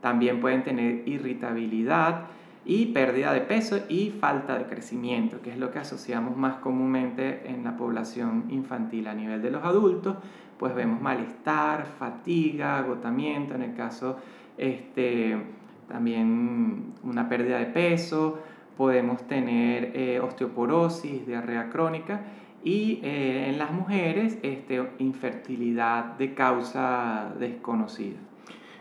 también 0.00 0.40
pueden 0.40 0.62
tener 0.62 1.06
irritabilidad 1.06 2.26
y 2.64 2.86
pérdida 2.86 3.32
de 3.32 3.40
peso 3.42 3.80
y 3.88 4.10
falta 4.10 4.58
de 4.58 4.64
crecimiento, 4.64 5.40
que 5.42 5.50
es 5.50 5.58
lo 5.58 5.70
que 5.70 5.78
asociamos 5.78 6.36
más 6.36 6.56
comúnmente 6.56 7.48
en 7.50 7.64
la 7.64 7.76
población 7.76 8.46
infantil. 8.48 9.06
A 9.06 9.14
nivel 9.14 9.42
de 9.42 9.50
los 9.50 9.64
adultos, 9.64 10.16
pues 10.58 10.74
vemos 10.74 11.00
malestar, 11.00 11.86
fatiga, 11.98 12.78
agotamiento, 12.78 13.54
en 13.54 13.62
el 13.62 13.74
caso 13.74 14.18
este, 14.56 15.36
también 15.88 16.94
una 17.02 17.28
pérdida 17.28 17.58
de 17.58 17.66
peso, 17.66 18.38
podemos 18.76 19.26
tener 19.26 19.92
eh, 19.94 20.20
osteoporosis, 20.20 21.26
diarrea 21.26 21.70
crónica 21.70 22.22
y 22.62 23.00
eh, 23.02 23.50
en 23.50 23.58
las 23.58 23.72
mujeres 23.72 24.38
este, 24.42 24.90
infertilidad 24.98 26.16
de 26.16 26.34
causa 26.34 27.32
desconocida. 27.38 28.18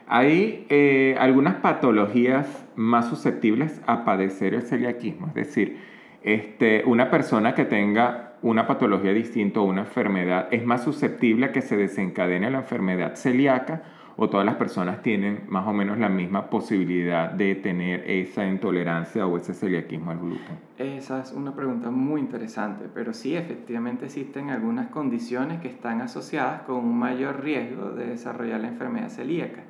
Hay 0.07 0.65
eh, 0.69 1.15
algunas 1.19 1.55
patologías 1.55 2.65
más 2.75 3.09
susceptibles 3.09 3.81
a 3.87 4.05
padecer 4.05 4.53
el 4.53 4.63
celiaquismo, 4.63 5.27
es 5.27 5.33
decir, 5.33 5.77
este, 6.23 6.83
una 6.85 7.09
persona 7.09 7.53
que 7.53 7.65
tenga 7.65 8.33
una 8.41 8.67
patología 8.67 9.13
distinta 9.13 9.59
o 9.59 9.63
una 9.63 9.81
enfermedad 9.81 10.47
es 10.51 10.65
más 10.65 10.83
susceptible 10.83 11.47
a 11.47 11.51
que 11.51 11.61
se 11.61 11.77
desencadene 11.77 12.49
la 12.49 12.59
enfermedad 12.59 13.15
celíaca 13.15 13.83
o 14.15 14.29
todas 14.29 14.45
las 14.45 14.55
personas 14.55 15.01
tienen 15.01 15.43
más 15.47 15.67
o 15.67 15.73
menos 15.73 15.97
la 15.97 16.09
misma 16.09 16.49
posibilidad 16.49 17.31
de 17.31 17.55
tener 17.55 18.09
esa 18.09 18.45
intolerancia 18.45 19.25
o 19.25 19.37
ese 19.37 19.53
celiaquismo 19.53 20.11
al 20.11 20.19
gluten? 20.19 20.57
Esa 20.77 21.21
es 21.21 21.31
una 21.31 21.55
pregunta 21.55 21.89
muy 21.89 22.21
interesante, 22.21 22.85
pero 22.93 23.13
sí, 23.13 23.35
efectivamente 23.35 24.05
existen 24.05 24.49
algunas 24.49 24.87
condiciones 24.89 25.61
que 25.61 25.67
están 25.67 26.01
asociadas 26.01 26.61
con 26.61 26.77
un 26.77 26.97
mayor 26.97 27.43
riesgo 27.43 27.91
de 27.91 28.07
desarrollar 28.07 28.61
la 28.61 28.67
enfermedad 28.67 29.09
celíaca, 29.09 29.63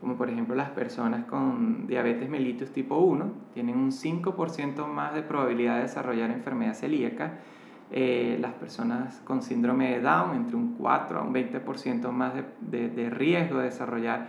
como 0.00 0.16
por 0.16 0.28
ejemplo 0.28 0.54
las 0.54 0.70
personas 0.70 1.24
con 1.24 1.86
diabetes 1.86 2.28
mellitus 2.28 2.70
tipo 2.70 2.96
1 2.96 3.32
tienen 3.54 3.76
un 3.76 3.90
5% 3.90 4.86
más 4.86 5.14
de 5.14 5.22
probabilidad 5.22 5.76
de 5.76 5.82
desarrollar 5.82 6.30
enfermedad 6.30 6.74
celíaca 6.74 7.38
eh, 7.96 8.38
las 8.40 8.54
personas 8.54 9.20
con 9.24 9.42
síndrome 9.42 9.90
de 9.90 10.00
Down 10.00 10.34
entre 10.34 10.56
un 10.56 10.74
4 10.74 11.18
a 11.18 11.22
un 11.22 11.32
20% 11.32 12.10
más 12.10 12.32
de, 12.60 12.88
de, 12.88 13.10
riesgo 13.10 13.58
de 13.58 13.66
desarrollar 13.66 14.26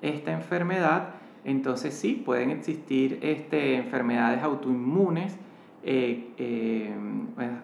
esta 0.00 0.32
enfermedad. 0.32 1.10
Entonces 1.44 1.92
sí, 1.92 2.22
pueden 2.24 2.50
existir 2.50 3.18
este, 3.20 3.76
enfermedades 3.76 4.42
autoinmunes 4.42 5.36
eh, 5.82 6.32
eh, 6.38 6.94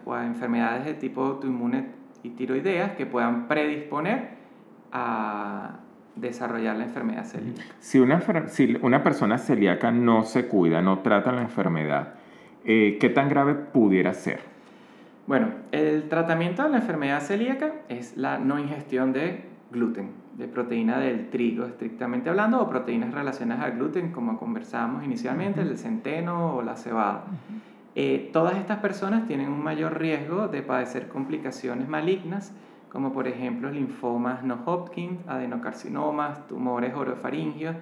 o 0.05 0.17
enfermedades 0.17 0.85
de 0.85 0.95
tipo 0.95 1.23
autoinmune 1.23 1.87
y 2.23 2.31
tiroideas 2.31 2.93
que 2.93 3.07
puedan 3.07 3.49
predisponer 3.49 4.37
a 4.93 5.79
desarrollar 6.21 6.77
la 6.77 6.85
enfermedad 6.85 7.25
celíaca. 7.25 7.63
Si 7.79 7.99
una, 7.99 8.21
si 8.49 8.77
una 8.83 9.03
persona 9.03 9.39
celíaca 9.39 9.91
no 9.91 10.25
se 10.25 10.47
cuida, 10.47 10.83
no 10.83 11.01
trata 11.01 11.33
la 11.33 11.43
enfermedad, 11.43 12.15
¿qué 12.65 13.13
tan 13.15 13.29
grave 13.29 13.55
pudiera 13.55 14.13
ser? 14.15 14.41
Bueno, 15.27 15.49
el 15.71 16.09
tratamiento 16.09 16.65
de 16.65 16.71
la 16.71 16.79
enfermedad 16.79 17.21
celíaca 17.21 17.73
es 17.89 18.17
la 18.17 18.39
no 18.39 18.59
ingestión 18.59 19.13
de 19.13 19.45
gluten, 19.71 20.11
de 20.37 20.49
proteína 20.49 20.99
del 20.99 21.31
trigo, 21.31 21.67
estrictamente 21.67 22.31
hablando, 22.31 22.61
o 22.61 22.69
proteínas 22.69 23.15
relacionadas 23.15 23.65
al 23.65 23.73
gluten, 23.73 24.11
como 24.11 24.39
conversábamos 24.39 25.05
inicialmente, 25.05 25.61
el 25.61 25.79
centeno 25.79 26.57
o 26.57 26.63
la 26.63 26.77
cebada. 26.77 27.25
Eh, 27.95 28.31
todas 28.33 28.57
estas 28.57 28.79
personas 28.79 29.27
tienen 29.27 29.49
un 29.51 29.63
mayor 29.63 29.99
riesgo 29.99 30.49
de 30.49 30.63
padecer 30.63 31.09
complicaciones 31.09 31.89
malignas, 31.89 32.53
como 32.91 33.13
por 33.13 33.29
ejemplo 33.29 33.71
linfomas 33.71 34.43
no 34.43 34.63
Hodgkin, 34.65 35.21
adenocarcinomas, 35.27 36.47
tumores 36.49 36.95
orofaringios, 36.95 37.77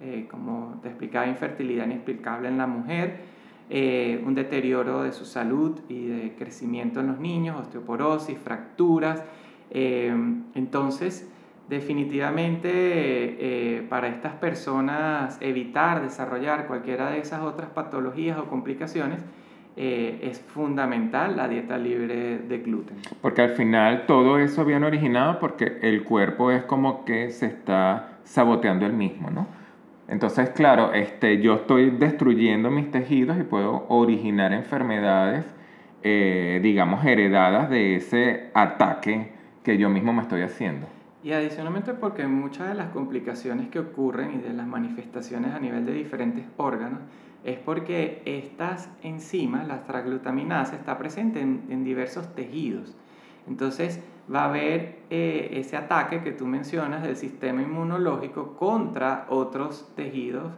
eh, 0.00 0.26
como 0.30 0.78
te 0.82 0.88
explicaba, 0.88 1.26
infertilidad 1.26 1.86
inexplicable 1.86 2.48
en 2.48 2.58
la 2.58 2.66
mujer, 2.66 3.36
eh, 3.68 4.22
un 4.26 4.34
deterioro 4.34 5.02
de 5.02 5.12
su 5.12 5.24
salud 5.24 5.80
y 5.88 6.06
de 6.06 6.34
crecimiento 6.36 7.00
en 7.00 7.08
los 7.08 7.18
niños, 7.18 7.60
osteoporosis, 7.60 8.38
fracturas. 8.38 9.24
Eh, 9.70 10.14
entonces, 10.54 11.30
definitivamente 11.68 13.84
para 13.90 14.06
estas 14.06 14.34
personas 14.34 15.36
evitar 15.40 16.00
desarrollar 16.00 16.68
cualquiera 16.68 17.10
de 17.10 17.18
esas 17.18 17.42
otras 17.42 17.70
patologías 17.70 18.38
o 18.38 18.44
complicaciones, 18.44 19.18
es 19.76 20.40
fundamental 20.40 21.36
la 21.36 21.48
dieta 21.48 21.76
libre 21.76 22.38
de 22.38 22.58
gluten. 22.58 22.96
Porque 23.20 23.42
al 23.42 23.50
final 23.50 24.06
todo 24.06 24.38
eso 24.38 24.64
viene 24.64 24.86
originado 24.86 25.38
porque 25.38 25.78
el 25.82 26.02
cuerpo 26.02 26.50
es 26.50 26.64
como 26.64 27.04
que 27.04 27.30
se 27.30 27.46
está 27.46 28.18
saboteando 28.24 28.86
el 28.86 28.94
mismo, 28.94 29.30
¿no? 29.30 29.46
Entonces, 30.08 30.50
claro, 30.50 30.92
este, 30.94 31.42
yo 31.42 31.54
estoy 31.54 31.90
destruyendo 31.90 32.70
mis 32.70 32.90
tejidos 32.90 33.38
y 33.38 33.42
puedo 33.42 33.86
originar 33.88 34.52
enfermedades, 34.52 35.44
eh, 36.02 36.60
digamos, 36.62 37.04
heredadas 37.04 37.68
de 37.68 37.96
ese 37.96 38.50
ataque 38.54 39.32
que 39.64 39.78
yo 39.78 39.90
mismo 39.90 40.12
me 40.12 40.22
estoy 40.22 40.42
haciendo. 40.42 40.86
Y 41.26 41.32
adicionalmente 41.32 41.92
porque 41.92 42.24
muchas 42.28 42.68
de 42.68 42.74
las 42.76 42.90
complicaciones 42.90 43.68
que 43.68 43.80
ocurren 43.80 44.34
y 44.34 44.38
de 44.38 44.52
las 44.52 44.64
manifestaciones 44.64 45.52
a 45.52 45.58
nivel 45.58 45.84
de 45.84 45.92
diferentes 45.92 46.44
órganos 46.56 47.00
es 47.42 47.58
porque 47.58 48.22
estas 48.24 48.88
enzimas, 49.02 49.66
las 49.66 49.84
transglutaminasas, 49.86 50.78
está 50.78 50.96
presente 50.96 51.40
en, 51.40 51.64
en 51.68 51.82
diversos 51.82 52.32
tejidos. 52.36 52.94
Entonces, 53.48 54.00
va 54.32 54.42
a 54.42 54.50
haber 54.50 55.00
eh, 55.10 55.48
ese 55.54 55.76
ataque 55.76 56.22
que 56.22 56.30
tú 56.30 56.46
mencionas 56.46 57.02
del 57.02 57.16
sistema 57.16 57.60
inmunológico 57.60 58.54
contra 58.54 59.26
otros 59.28 59.90
tejidos 59.96 60.52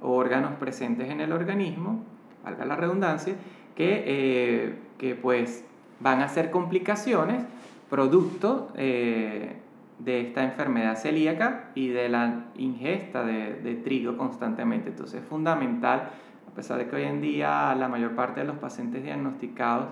o 0.00 0.16
órganos 0.16 0.54
presentes 0.54 1.10
en 1.10 1.20
el 1.20 1.30
organismo, 1.30 2.02
valga 2.42 2.64
la 2.64 2.74
redundancia, 2.74 3.34
que, 3.76 4.02
eh, 4.04 4.74
que 4.98 5.14
pues 5.14 5.64
van 6.00 6.22
a 6.22 6.28
ser 6.28 6.50
complicaciones 6.50 7.44
producto 7.88 8.72
eh, 8.74 9.58
de 9.98 10.20
esta 10.20 10.44
enfermedad 10.44 10.96
celíaca 10.96 11.70
y 11.74 11.88
de 11.88 12.08
la 12.08 12.46
ingesta 12.56 13.24
de, 13.24 13.54
de, 13.54 13.74
trigo 13.74 14.16
constantemente. 14.16 14.90
Entonces 14.90 15.22
es 15.22 15.28
fundamental, 15.28 16.10
a 16.46 16.54
pesar 16.54 16.78
de 16.78 16.86
que 16.86 16.96
hoy 16.96 17.04
en 17.04 17.20
día 17.20 17.74
la 17.74 17.88
mayor 17.88 18.14
parte 18.14 18.40
de 18.40 18.46
los 18.46 18.56
pacientes 18.56 19.02
diagnosticados 19.02 19.88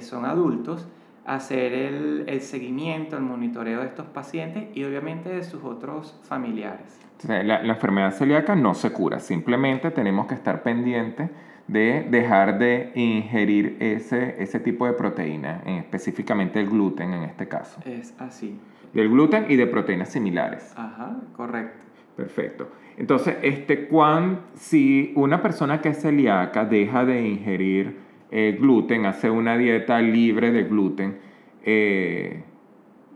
son 0.00 0.24
adultos, 0.24 0.86
hacer 1.24 1.72
el, 1.72 2.24
el, 2.26 2.40
seguimiento, 2.40 3.16
el 3.16 3.22
monitoreo 3.22 3.80
de 3.80 3.86
estos 3.86 4.06
pacientes 4.06 4.68
y 4.74 4.84
obviamente 4.84 5.28
de 5.28 5.42
sus 5.42 5.62
otros 5.64 6.18
familiares. 6.22 6.98
La, 7.26 7.42
la, 7.42 7.72
enfermedad 7.74 8.12
celíaca 8.12 8.56
no 8.56 8.74
se 8.74 8.92
cura, 8.92 9.20
simplemente 9.20 9.92
tenemos 9.92 10.26
que 10.26 10.34
estar 10.34 10.62
pendientes 10.64 11.30
de 11.68 12.06
dejar 12.10 12.58
de 12.58 12.90
ingerir 12.96 13.76
ese, 13.78 14.42
ese 14.42 14.58
tipo 14.58 14.86
de 14.86 14.94
proteína, 14.94 15.62
específicamente 15.64 16.60
el 16.60 16.68
gluten 16.68 17.12
en 17.12 17.22
este 17.22 17.46
caso. 17.46 17.80
Es 17.84 18.14
así. 18.18 18.58
Del 18.92 19.08
gluten 19.08 19.46
y 19.48 19.56
de 19.56 19.66
proteínas 19.66 20.10
similares. 20.10 20.74
Ajá, 20.76 21.16
correcto. 21.34 21.86
Perfecto. 22.16 22.68
Entonces, 22.96 23.36
este, 23.42 23.88
cuán, 23.88 24.40
si 24.54 25.12
una 25.16 25.40
persona 25.40 25.80
que 25.80 25.88
es 25.88 26.02
celíaca 26.02 26.66
deja 26.66 27.04
de 27.04 27.26
ingerir 27.26 27.96
gluten, 28.32 29.04
hace 29.06 29.30
una 29.30 29.56
dieta 29.56 30.00
libre 30.00 30.50
de 30.52 30.64
gluten, 30.64 31.18
eh, 31.64 32.42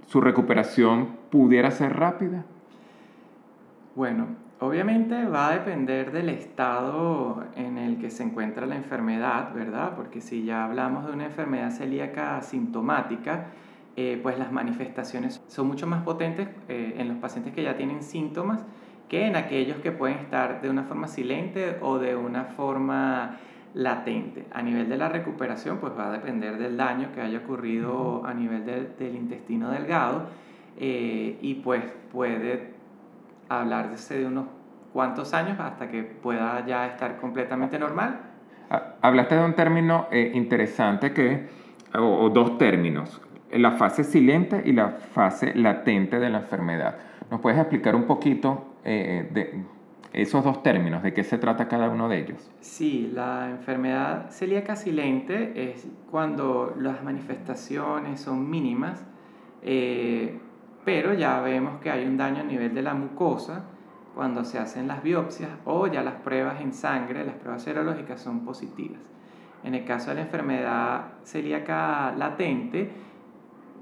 su 0.07 0.21
recuperación 0.21 1.09
pudiera 1.31 1.71
ser 1.71 1.97
rápida? 1.97 2.45
Bueno, 3.95 4.27
obviamente 4.61 5.25
va 5.25 5.49
a 5.49 5.53
depender 5.55 6.13
del 6.13 6.29
estado 6.29 7.45
en 7.57 7.79
el 7.79 7.99
que 7.99 8.11
se 8.11 8.23
encuentra 8.23 8.67
la 8.67 8.77
enfermedad, 8.77 9.55
¿verdad? 9.55 9.95
Porque 9.97 10.21
si 10.21 10.45
ya 10.45 10.65
hablamos 10.65 11.07
de 11.07 11.13
una 11.13 11.25
enfermedad 11.25 11.71
celíaca 11.71 12.41
sintomática, 12.43 13.47
eh, 13.99 14.21
pues 14.23 14.39
las 14.39 14.53
manifestaciones 14.53 15.43
son 15.49 15.69
mucho 15.69 15.87
más 15.87 16.03
potentes 16.03 16.49
eh, 16.69 16.97
en 16.99 17.09
los 17.09 17.17
pacientes 17.17 17.55
que 17.55 17.63
ya 17.63 17.79
tienen 17.79 18.03
síntomas 18.03 18.63
que 19.09 19.27
en 19.27 19.37
aquellos 19.37 19.79
que 19.79 19.91
pueden 19.91 20.19
estar 20.19 20.61
de 20.61 20.69
una 20.69 20.83
forma 20.83 21.09
silente 21.09 21.79
o 21.81 21.99
de 21.99 22.15
una 22.15 22.45
forma 22.45 23.39
latente. 23.73 24.45
A 24.53 24.61
nivel 24.61 24.91
de 24.91 24.99
la 24.99 25.09
recuperación, 25.09 25.79
pues 25.79 25.95
va 25.99 26.09
a 26.09 26.13
depender 26.13 26.59
del 26.59 26.77
daño 26.77 27.11
que 27.15 27.23
haya 27.23 27.39
ocurrido 27.39 28.23
a 28.27 28.35
nivel 28.35 28.67
del 28.67 29.17
intestino 29.17 29.71
delgado 29.71 30.27
eh, 30.79 31.39
y 31.41 31.55
pues 31.55 31.83
puede 32.13 32.75
hablarse 33.49 34.19
de 34.19 34.27
unos 34.27 34.47
cuantos 34.93 35.33
años 35.33 35.59
hasta 35.59 35.89
que 35.89 36.03
pueda 36.03 36.67
ya 36.67 36.87
estar 36.87 37.17
completamente 37.17 37.79
normal. 37.79 38.21
Ah, 38.69 38.97
hablaste 39.01 39.37
de 39.37 39.45
un 39.45 39.55
término 39.55 40.09
interesante 40.13 41.15
que, 41.15 41.49
o 41.95 42.29
dos 42.29 42.59
términos, 42.59 43.23
la 43.53 43.73
fase 43.73 44.05
silente 44.05 44.63
y 44.65 44.73
la 44.73 44.91
fase 44.91 45.55
latente 45.55 46.19
de 46.19 46.31
la 46.31 46.39
enfermedad. 46.39 46.97
¿Nos 47.31 47.41
puedes 47.41 47.59
explicar 47.59 47.95
un 47.95 48.05
poquito 48.05 48.77
eh, 48.85 49.29
de 49.33 49.65
esos 50.13 50.45
dos 50.45 50.63
términos, 50.63 51.03
de 51.03 51.13
qué 51.13 51.25
se 51.25 51.39
trata 51.39 51.69
cada 51.69 51.91
uno 51.91 52.09
de 52.09 52.21
ellos? 52.21 52.51
Sí, 52.61 53.11
la 53.13 53.51
enfermedad 53.51 54.31
celíaca 54.31 54.77
silente 54.77 55.73
es 55.73 55.87
cuando 56.11 56.75
las 56.79 57.03
manifestaciones 57.03 58.21
son 58.21 58.49
mínimas, 58.49 59.05
eh, 59.63 60.39
pero 60.85 61.13
ya 61.15 61.41
vemos 61.41 61.81
que 61.81 61.91
hay 61.91 62.07
un 62.07 62.17
daño 62.17 62.41
a 62.41 62.45
nivel 62.45 62.75
de 62.75 62.83
la 62.83 62.95
mucosa 62.95 63.65
cuando 64.15 64.45
se 64.45 64.59
hacen 64.59 64.89
las 64.89 65.03
biopsias 65.03 65.51
o 65.67 65.87
ya 65.89 66.03
las 66.03 66.15
pruebas 66.15 66.63
en 66.63 66.73
sangre, 66.73 67.25
las 67.25 67.35
pruebas 67.35 67.63
serológicas 67.63 68.21
son 68.21 68.45
positivas. 68.45 69.01
En 69.63 69.75
el 69.75 69.85
caso 69.85 70.11
de 70.11 70.17
la 70.17 70.23
enfermedad 70.23 71.03
celíaca 71.25 72.15
latente, 72.17 72.91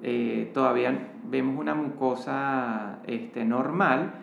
eh, 0.02 0.50
todavía 0.52 1.10
vemos 1.24 1.58
una 1.58 1.74
mucosa 1.74 3.00
este, 3.06 3.44
normal. 3.44 4.14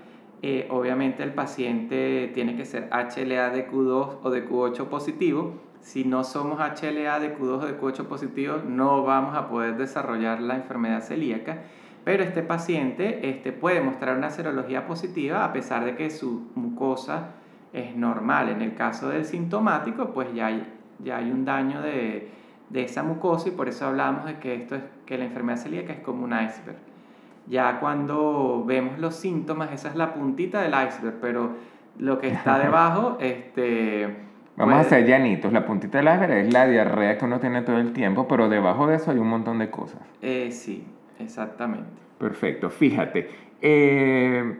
Eh, 0.43 0.67
obviamente 0.71 1.21
el 1.23 1.33
paciente 1.33 2.31
tiene 2.33 2.55
que 2.55 2.65
ser 2.65 2.89
HLA 2.91 3.51
de 3.51 3.69
Q2 3.69 4.17
o 4.23 4.29
de 4.29 4.47
Q8 4.47 4.87
positivo. 4.87 5.55
Si 5.81 6.03
no 6.03 6.23
somos 6.23 6.59
HLA 6.59 7.19
de 7.19 7.37
Q2 7.37 7.63
o 7.63 7.65
de 7.65 7.79
Q8 7.79 8.05
positivo, 8.05 8.57
no 8.67 9.03
vamos 9.03 9.35
a 9.35 9.49
poder 9.49 9.77
desarrollar 9.77 10.41
la 10.41 10.55
enfermedad 10.55 11.01
celíaca. 11.01 11.63
Pero 12.03 12.23
este 12.23 12.41
paciente 12.41 13.29
este, 13.29 13.51
puede 13.51 13.81
mostrar 13.81 14.17
una 14.17 14.31
serología 14.31 14.87
positiva 14.87 15.45
a 15.45 15.53
pesar 15.53 15.85
de 15.85 15.95
que 15.95 16.09
su 16.09 16.49
mucosa 16.55 17.35
es 17.73 17.95
normal. 17.95 18.49
En 18.49 18.61
el 18.61 18.75
caso 18.75 19.09
del 19.09 19.25
sintomático, 19.25 20.11
pues 20.11 20.33
ya 20.33 20.47
hay, 20.47 20.67
ya 20.99 21.17
hay 21.17 21.31
un 21.31 21.45
daño 21.45 21.81
de, 21.81 22.31
de 22.71 22.83
esa 22.83 23.03
mucosa 23.03 23.49
y 23.49 23.51
por 23.51 23.67
eso 23.67 23.85
hablamos 23.85 24.25
de 24.25 24.39
que, 24.39 24.55
esto 24.55 24.75
es, 24.75 24.81
que 25.05 25.17
la 25.17 25.25
enfermedad 25.25 25.57
celíaca 25.57 25.93
es 25.93 25.99
como 25.99 26.23
un 26.23 26.31
iceberg. 26.31 26.77
Ya 27.47 27.79
cuando 27.79 28.63
vemos 28.65 28.99
los 28.99 29.15
síntomas, 29.15 29.71
esa 29.73 29.89
es 29.89 29.95
la 29.95 30.13
puntita 30.13 30.61
del 30.61 30.71
iceberg, 30.71 31.15
pero 31.19 31.51
lo 31.99 32.19
que 32.19 32.29
está 32.29 32.59
debajo, 32.59 33.17
este... 33.19 34.29
Vamos 34.55 34.75
a 34.75 34.83
ser 34.83 35.05
llanitos, 35.05 35.51
la 35.51 35.65
puntita 35.65 35.97
del 35.97 36.07
iceberg 36.07 36.45
es 36.45 36.53
la 36.53 36.67
diarrea 36.67 37.17
que 37.17 37.25
uno 37.25 37.39
tiene 37.39 37.61
todo 37.63 37.77
el 37.77 37.93
tiempo, 37.93 38.27
pero 38.27 38.47
debajo 38.47 38.87
de 38.87 38.95
eso 38.95 39.11
hay 39.11 39.17
un 39.17 39.27
montón 39.27 39.59
de 39.59 39.69
cosas. 39.69 40.01
Eh, 40.21 40.51
sí, 40.51 40.85
exactamente. 41.19 41.89
Perfecto, 42.19 42.69
fíjate. 42.69 43.29
Eh, 43.61 44.57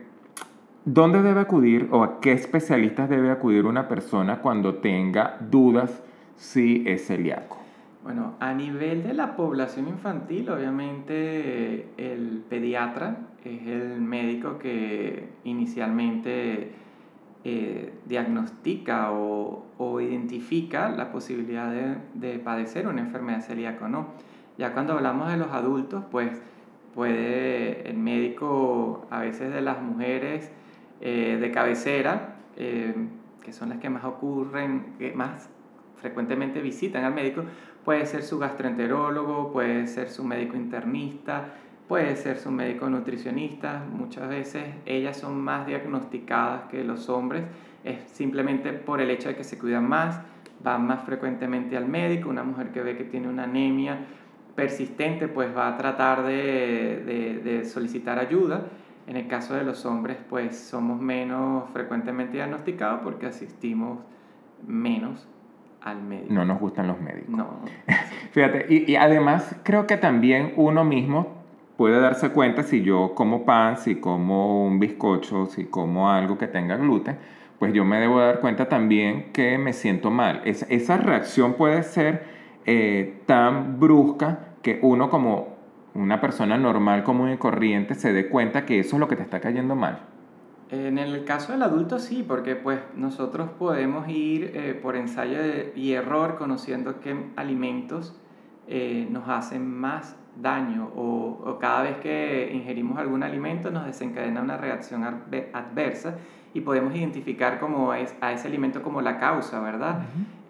¿Dónde 0.84 1.22
debe 1.22 1.42
acudir 1.42 1.88
o 1.92 2.04
a 2.04 2.20
qué 2.20 2.32
especialistas 2.32 3.08
debe 3.08 3.30
acudir 3.30 3.66
una 3.66 3.88
persona 3.88 4.40
cuando 4.40 4.76
tenga 4.76 5.38
dudas 5.40 6.04
si 6.36 6.84
es 6.88 7.06
celíaco? 7.06 7.61
Bueno, 8.04 8.34
a 8.40 8.54
nivel 8.54 9.04
de 9.04 9.14
la 9.14 9.36
población 9.36 9.88
infantil, 9.88 10.50
obviamente 10.50 11.88
el 11.98 12.44
pediatra 12.50 13.28
es 13.46 13.68
el 13.68 14.02
médico 14.02 14.58
que 14.58 15.30
inicialmente 15.44 16.72
eh, 17.44 17.94
diagnostica 18.06 19.12
o, 19.12 19.66
identifica 20.00 20.90
la 20.90 21.12
posibilidad 21.12 21.72
de, 22.14 22.40
padecer 22.40 22.88
una 22.88 23.02
enfermedad 23.02 23.42
celíaca 23.42 23.86
o 23.86 23.88
no. 23.88 24.08
Ya 24.58 24.74
cuando 24.74 24.94
hablamos 24.94 25.30
de 25.32 25.38
los 25.38 25.52
adultos, 25.52 26.04
pues 26.10 26.42
puede 26.96 27.88
el 27.90 27.98
médico, 27.98 29.08
a 29.10 29.22
veces 29.22 29.54
de 29.54 29.62
las 29.62 29.82
mujeres 29.82 30.52
eh, 31.02 31.38
de 31.40 31.52
cabecera, 31.52 32.36
eh, 32.58 32.96
que 33.44 33.54
son 33.54 33.70
las 33.70 33.80
que 33.80 33.90
más 33.90 34.04
ocurren, 34.06 34.94
que 34.98 35.14
más 35.14 35.50
frecuentemente 36.02 36.62
visitan 36.62 37.04
al 37.06 37.14
médico, 37.14 37.44
Puede 37.84 38.06
ser 38.06 38.22
su 38.22 38.38
gastroenterólogo, 38.38 39.52
puede 39.52 39.88
ser 39.88 40.10
su 40.10 40.24
médico 40.24 40.56
internista, 40.56 41.46
puede 41.88 42.16
ser 42.16 42.38
su 42.38 42.52
médico 42.52 42.88
nutricionista. 42.88 43.84
Muchas 43.92 44.30
veces 44.30 44.64
ellas 44.86 45.18
son 45.18 45.42
más 45.42 45.66
diagnosticadas 45.66 46.70
que 46.70 46.84
los 46.84 47.10
hombres. 47.10 47.44
Es 47.84 47.98
simplemente 48.12 48.72
por 48.72 49.02
el 49.02 49.10
hecho 49.10 49.30
de 49.30 49.36
que 49.36 49.44
se 49.44 49.58
cuidan 49.58 49.90
más, 49.90 50.22
van 50.64 50.86
más 50.86 51.04
frecuentemente 51.06 51.76
al 51.76 51.88
médico. 51.88 52.30
Una 52.30 52.44
mujer 52.44 52.70
que 52.70 52.82
ve 52.84 52.96
que 52.96 53.04
tiene 53.04 53.28
una 53.28 53.46
anemia 53.46 53.98
persistente, 54.56 55.28
pues 55.28 55.56
va 55.56 55.70
a 55.70 55.78
tratar 55.78 56.24
de, 56.24 57.04
de, 57.04 57.40
de 57.44 57.66
solicitar 57.66 58.20
ayuda. 58.20 58.68
En 59.08 59.18
el 59.18 59.28
caso 59.28 59.56
de 59.56 59.64
los 59.64 59.88
hombres, 59.88 60.18
pues 60.30 60.56
somos 60.56 61.02
menos 61.02 61.68
frecuentemente 61.72 62.34
diagnosticados 62.34 63.02
porque 63.02 63.26
asistimos 63.26 63.98
menos 64.68 65.28
al 65.82 66.02
médico. 66.02 66.34
No 66.34 66.46
nos 66.46 66.60
gustan 66.60 66.88
los 66.88 67.00
médicos. 67.00 67.30
No. 67.30 67.48
Fíjate, 68.32 68.66
y, 68.70 68.92
y, 68.92 68.96
además 68.96 69.56
creo 69.64 69.88
que 69.88 69.98
también 69.98 70.54
uno 70.56 70.84
mismo 70.84 71.42
puede 71.78 72.00
darse 72.00 72.30
cuenta 72.30 72.64
si 72.64 72.84
yo 72.84 73.14
como 73.16 73.44
pan, 73.46 73.78
si 73.78 73.96
como 73.96 74.66
un 74.66 74.80
bizcocho, 74.80 75.48
si 75.48 75.66
como 75.66 76.12
algo 76.12 76.38
que 76.38 76.48
tenga 76.48 76.78
gluten, 76.78 77.18
pues 77.58 77.74
yo 77.74 77.86
me 77.86 78.00
debo 78.00 78.20
dar 78.20 78.40
cuenta 78.40 78.70
también 78.70 79.32
que 79.34 79.58
me 79.58 79.74
siento 79.74 80.12
mal. 80.12 80.42
Es, 80.46 80.66
esa 80.70 80.98
reacción 80.98 81.54
puede 81.54 81.84
ser 81.84 82.24
eh, 82.66 83.22
tan 83.26 83.80
brusca 83.80 84.40
que 84.62 84.80
uno 84.82 85.10
como 85.10 85.58
una 85.94 86.22
persona 86.22 86.58
normal, 86.58 87.04
común 87.04 87.32
y 87.32 87.38
corriente, 87.38 87.96
se 87.96 88.14
dé 88.14 88.28
cuenta 88.30 88.66
que 88.66 88.80
eso 88.80 88.96
es 88.96 89.00
lo 89.00 89.08
que 89.08 89.16
te 89.16 89.24
está 89.24 89.40
cayendo 89.40 89.76
mal. 89.76 90.00
En 90.72 90.98
el 90.98 91.26
caso 91.26 91.52
del 91.52 91.64
adulto 91.64 92.00
sí, 92.00 92.24
porque 92.26 92.56
pues 92.56 92.80
nosotros 92.96 93.50
podemos 93.60 94.08
ir 94.08 94.52
eh, 94.56 94.74
por 94.74 94.96
ensayo 94.96 95.38
y 95.76 95.92
error 95.92 96.38
conociendo 96.38 97.02
qué 97.02 97.26
alimentos 97.36 98.18
eh, 98.68 99.06
nos 99.12 99.28
hacen 99.28 99.70
más 99.70 100.16
daño 100.42 100.90
o, 100.96 101.42
o, 101.46 101.60
cada 101.60 101.82
vez 101.84 101.98
que 101.98 102.52
ingerimos 102.54 102.98
algún 102.98 103.22
alimento 103.22 103.70
nos 103.70 103.86
desencadena 103.86 104.42
una 104.42 104.56
reacción 104.56 105.04
adversa 105.04 106.16
y 106.54 106.62
podemos 106.62 106.96
identificar 106.96 107.60
como 107.60 107.94
es, 107.94 108.16
a 108.22 108.32
ese 108.32 108.48
alimento 108.48 108.82
como 108.82 109.02
la 109.02 109.20
causa, 109.20 109.60
¿verdad? 109.60 110.04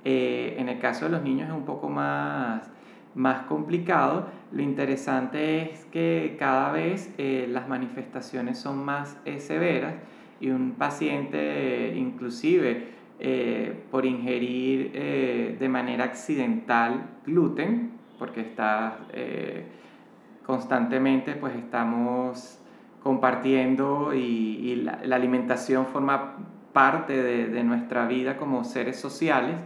Eh, 0.03 0.55
en 0.57 0.69
el 0.69 0.79
caso 0.79 1.05
de 1.05 1.11
los 1.11 1.23
niños 1.23 1.49
es 1.49 1.55
un 1.55 1.65
poco 1.65 1.89
más 1.89 2.69
más 3.15 3.43
complicado. 3.43 4.27
Lo 4.51 4.61
interesante 4.61 5.71
es 5.71 5.85
que 5.85 6.35
cada 6.39 6.71
vez 6.71 7.13
eh, 7.17 7.47
las 7.49 7.67
manifestaciones 7.67 8.57
son 8.57 8.83
más 8.83 9.17
eh, 9.25 9.39
severas 9.39 9.95
y 10.39 10.49
un 10.49 10.71
paciente 10.71 11.93
inclusive 11.95 12.87
eh, 13.19 13.83
por 13.91 14.05
ingerir 14.05 14.91
de 15.59 15.69
manera 15.69 16.05
accidental 16.05 17.03
gluten, 17.25 17.91
porque 18.17 18.41
está 18.41 18.97
constantemente 20.43 21.33
pues 21.33 21.55
estamos 21.55 22.59
compartiendo 23.03 24.15
y, 24.15 24.81
la, 24.83 25.15
alimentación 25.15 25.85
forma 25.85 26.37
parte 26.73 27.21
de 27.21 27.63
nuestra 27.63 28.07
vida 28.07 28.37
como 28.37 28.63
seres 28.63 28.99
sociales, 28.99 29.57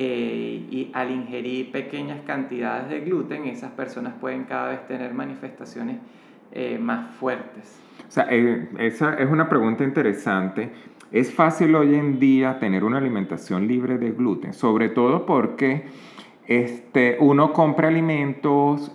eh, 0.00 0.64
y 0.70 0.92
al 0.94 1.10
ingerir 1.10 1.72
pequeñas 1.72 2.20
cantidades 2.24 2.88
de 2.88 3.00
gluten, 3.00 3.46
esas 3.46 3.72
personas 3.72 4.14
pueden 4.20 4.44
cada 4.44 4.68
vez 4.68 4.86
tener 4.86 5.12
manifestaciones 5.12 5.96
eh, 6.52 6.78
más 6.78 7.16
fuertes. 7.16 7.82
O 8.06 8.10
sea, 8.12 8.28
eh, 8.30 8.68
esa 8.78 9.14
es 9.14 9.28
una 9.28 9.48
pregunta 9.48 9.82
interesante. 9.82 10.70
¿Es 11.10 11.34
fácil 11.34 11.74
hoy 11.74 11.96
en 11.96 12.20
día 12.20 12.60
tener 12.60 12.84
una 12.84 12.98
alimentación 12.98 13.66
libre 13.66 13.98
de 13.98 14.12
gluten? 14.12 14.52
Sobre 14.52 14.88
todo 14.88 15.26
porque 15.26 15.86
este, 16.46 17.16
uno 17.18 17.52
compra 17.52 17.88
alimentos, 17.88 18.94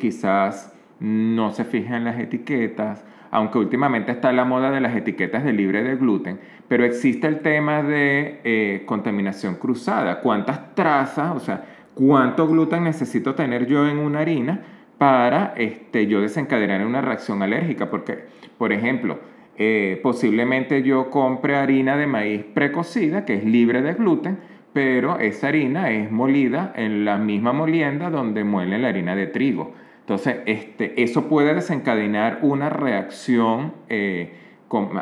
quizás 0.00 0.74
no 0.98 1.50
se 1.50 1.66
fija 1.66 1.98
en 1.98 2.04
las 2.04 2.18
etiquetas, 2.18 3.04
aunque 3.30 3.58
últimamente 3.58 4.12
está 4.12 4.32
la 4.32 4.44
moda 4.44 4.70
de 4.70 4.80
las 4.80 4.96
etiquetas 4.96 5.44
de 5.44 5.52
libre 5.52 5.82
de 5.82 5.96
gluten, 5.96 6.38
pero 6.68 6.84
existe 6.84 7.26
el 7.26 7.40
tema 7.40 7.82
de 7.82 8.40
eh, 8.44 8.82
contaminación 8.86 9.56
cruzada. 9.56 10.20
¿Cuántas 10.20 10.74
trazas, 10.74 11.36
o 11.36 11.40
sea, 11.40 11.64
cuánto 11.94 12.46
gluten 12.46 12.84
necesito 12.84 13.34
tener 13.34 13.66
yo 13.66 13.88
en 13.88 13.98
una 13.98 14.20
harina 14.20 14.62
para 14.98 15.54
este, 15.56 16.06
yo 16.06 16.20
desencadenar 16.20 16.84
una 16.84 17.00
reacción 17.00 17.42
alérgica, 17.42 17.88
porque, 17.88 18.24
por 18.58 18.72
ejemplo, 18.72 19.18
eh, 19.56 19.98
posiblemente 20.02 20.82
yo 20.82 21.10
compre 21.10 21.56
harina 21.56 21.96
de 21.96 22.06
maíz 22.06 22.44
precocida, 22.54 23.24
que 23.24 23.34
es 23.34 23.44
libre 23.44 23.82
de 23.82 23.94
gluten, 23.94 24.38
pero 24.72 25.18
esa 25.18 25.48
harina 25.48 25.90
es 25.90 26.10
molida 26.10 26.72
en 26.76 27.04
la 27.04 27.16
misma 27.16 27.52
molienda 27.52 28.10
donde 28.10 28.44
muelen 28.44 28.82
la 28.82 28.88
harina 28.88 29.16
de 29.16 29.26
trigo. 29.26 29.72
Entonces, 30.08 30.38
este, 30.46 31.02
eso 31.02 31.28
puede 31.28 31.52
desencadenar 31.52 32.38
una 32.40 32.70
reacción 32.70 33.74
eh, 33.90 34.32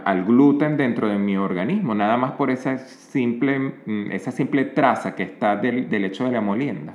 al 0.05 0.25
gluten 0.25 0.77
dentro 0.77 1.09
de 1.09 1.17
mi 1.17 1.37
organismo, 1.37 1.95
nada 1.95 2.17
más 2.17 2.33
por 2.33 2.51
esa 2.51 2.77
simple, 2.79 3.75
mm, 3.87 4.11
esa 4.11 4.33
simple 4.33 4.65
traza 4.65 5.15
que 5.15 5.23
está 5.23 5.55
del, 5.55 5.89
del 5.89 6.07
hecho 6.07 6.25
de 6.25 6.33
la 6.33 6.41
molienda. 6.41 6.95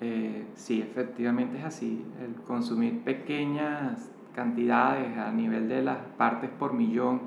Eh, 0.00 0.44
sí, 0.54 0.80
efectivamente 0.80 1.58
es 1.58 1.64
así. 1.64 2.04
El 2.24 2.40
consumir 2.44 3.00
pequeñas 3.00 4.08
cantidades 4.32 5.18
a 5.18 5.32
nivel 5.32 5.68
de 5.68 5.82
las 5.82 5.98
partes 6.16 6.48
por 6.48 6.74
millón, 6.74 7.22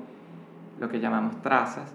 lo 0.80 0.88
que 0.88 0.98
llamamos 0.98 1.42
trazas, 1.42 1.94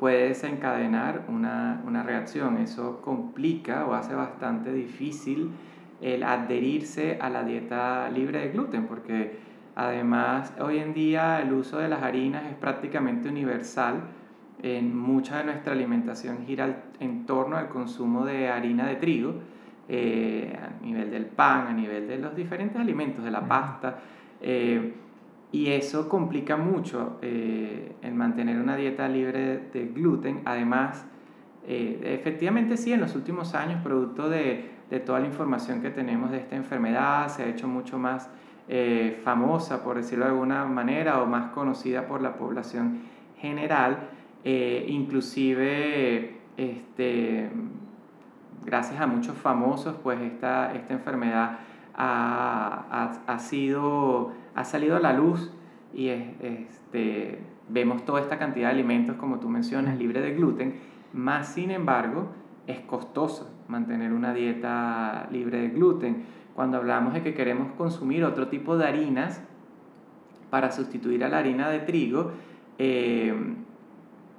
puede 0.00 0.26
desencadenar 0.26 1.26
una, 1.28 1.80
una 1.86 2.02
reacción. 2.02 2.58
Eso 2.58 3.00
complica 3.00 3.86
o 3.86 3.94
hace 3.94 4.12
bastante 4.12 4.72
difícil 4.72 5.52
el 6.04 6.22
adherirse 6.22 7.16
a 7.18 7.30
la 7.30 7.44
dieta 7.44 8.10
libre 8.10 8.40
de 8.40 8.48
gluten, 8.50 8.86
porque 8.86 9.38
además 9.74 10.52
hoy 10.60 10.78
en 10.78 10.92
día 10.92 11.40
el 11.40 11.54
uso 11.54 11.78
de 11.78 11.88
las 11.88 12.02
harinas 12.02 12.44
es 12.44 12.56
prácticamente 12.56 13.30
universal. 13.30 14.02
En 14.62 14.94
mucha 14.94 15.38
de 15.38 15.44
nuestra 15.44 15.72
alimentación 15.72 16.44
gira 16.46 16.84
en 17.00 17.24
torno 17.24 17.56
al 17.56 17.70
consumo 17.70 18.26
de 18.26 18.48
harina 18.50 18.86
de 18.86 18.96
trigo, 18.96 19.34
eh, 19.88 20.54
a 20.62 20.84
nivel 20.84 21.10
del 21.10 21.24
pan, 21.24 21.68
a 21.68 21.72
nivel 21.72 22.06
de 22.06 22.18
los 22.18 22.36
diferentes 22.36 22.78
alimentos, 22.78 23.24
de 23.24 23.30
la 23.30 23.48
pasta. 23.48 23.98
Eh, 24.42 24.92
y 25.52 25.68
eso 25.68 26.06
complica 26.06 26.58
mucho 26.58 27.18
eh, 27.22 27.94
el 28.02 28.14
mantener 28.14 28.60
una 28.60 28.76
dieta 28.76 29.08
libre 29.08 29.68
de 29.72 29.86
gluten. 29.86 30.42
Además, 30.44 31.06
efectivamente 31.66 32.76
sí, 32.76 32.92
en 32.92 33.00
los 33.00 33.16
últimos 33.16 33.54
años, 33.54 33.82
producto 33.82 34.28
de, 34.28 34.73
de, 34.90 35.00
toda 35.00 35.20
la 35.20 35.26
información 35.26 35.80
que 35.82 35.90
tenemos 35.90 36.30
de 36.30 36.38
esta 36.38 36.56
enfermedad, 36.56 37.28
se 37.28 37.42
ha 37.42 37.46
hecho 37.46 37.68
mucho 37.68 37.98
más 37.98 38.28
eh, 38.68 39.20
famosa, 39.24 39.82
por 39.82 39.96
decirlo 39.96 40.24
de 40.24 40.32
alguna 40.32 40.64
manera, 40.64 41.22
o 41.22 41.26
más 41.26 41.50
conocida 41.52 42.06
por 42.06 42.22
la 42.22 42.34
población 42.36 43.00
general. 43.38 44.08
inclusive, 44.44 46.38
este, 46.56 47.50
gracias 48.64 49.00
a 49.00 49.06
muchos 49.06 49.36
famosos, 49.36 49.96
pues 50.02 50.20
esta, 50.20 50.74
esta 50.74 50.94
enfermedad 50.94 51.58
ha, 51.94 52.84
ha, 52.90 53.32
ha 53.32 53.38
sido 53.38 54.32
ha 54.54 54.64
salido 54.64 54.96
a 54.96 55.00
la 55.00 55.12
luz 55.12 55.50
y 55.92 56.08
este, 56.08 57.38
vemos 57.68 58.04
toda 58.04 58.20
esta 58.20 58.38
cantidad 58.38 58.68
de 58.68 58.74
alimentos, 58.74 59.16
como 59.16 59.38
tú 59.38 59.48
mencionas, 59.48 59.98
libre 59.98 60.20
de 60.20 60.34
gluten, 60.34 60.74
más 61.12 61.48
sin 61.48 61.70
embargo 61.70 62.28
es 62.66 62.80
costoso 62.80 63.50
mantener 63.68 64.12
una 64.12 64.32
dieta 64.32 65.28
libre 65.30 65.60
de 65.60 65.68
gluten. 65.68 66.24
Cuando 66.54 66.78
hablamos 66.78 67.14
de 67.14 67.22
que 67.22 67.34
queremos 67.34 67.72
consumir 67.72 68.24
otro 68.24 68.48
tipo 68.48 68.76
de 68.76 68.86
harinas 68.86 69.42
para 70.50 70.70
sustituir 70.70 71.24
a 71.24 71.28
la 71.28 71.38
harina 71.38 71.68
de 71.68 71.80
trigo, 71.80 72.32
eh, 72.78 73.34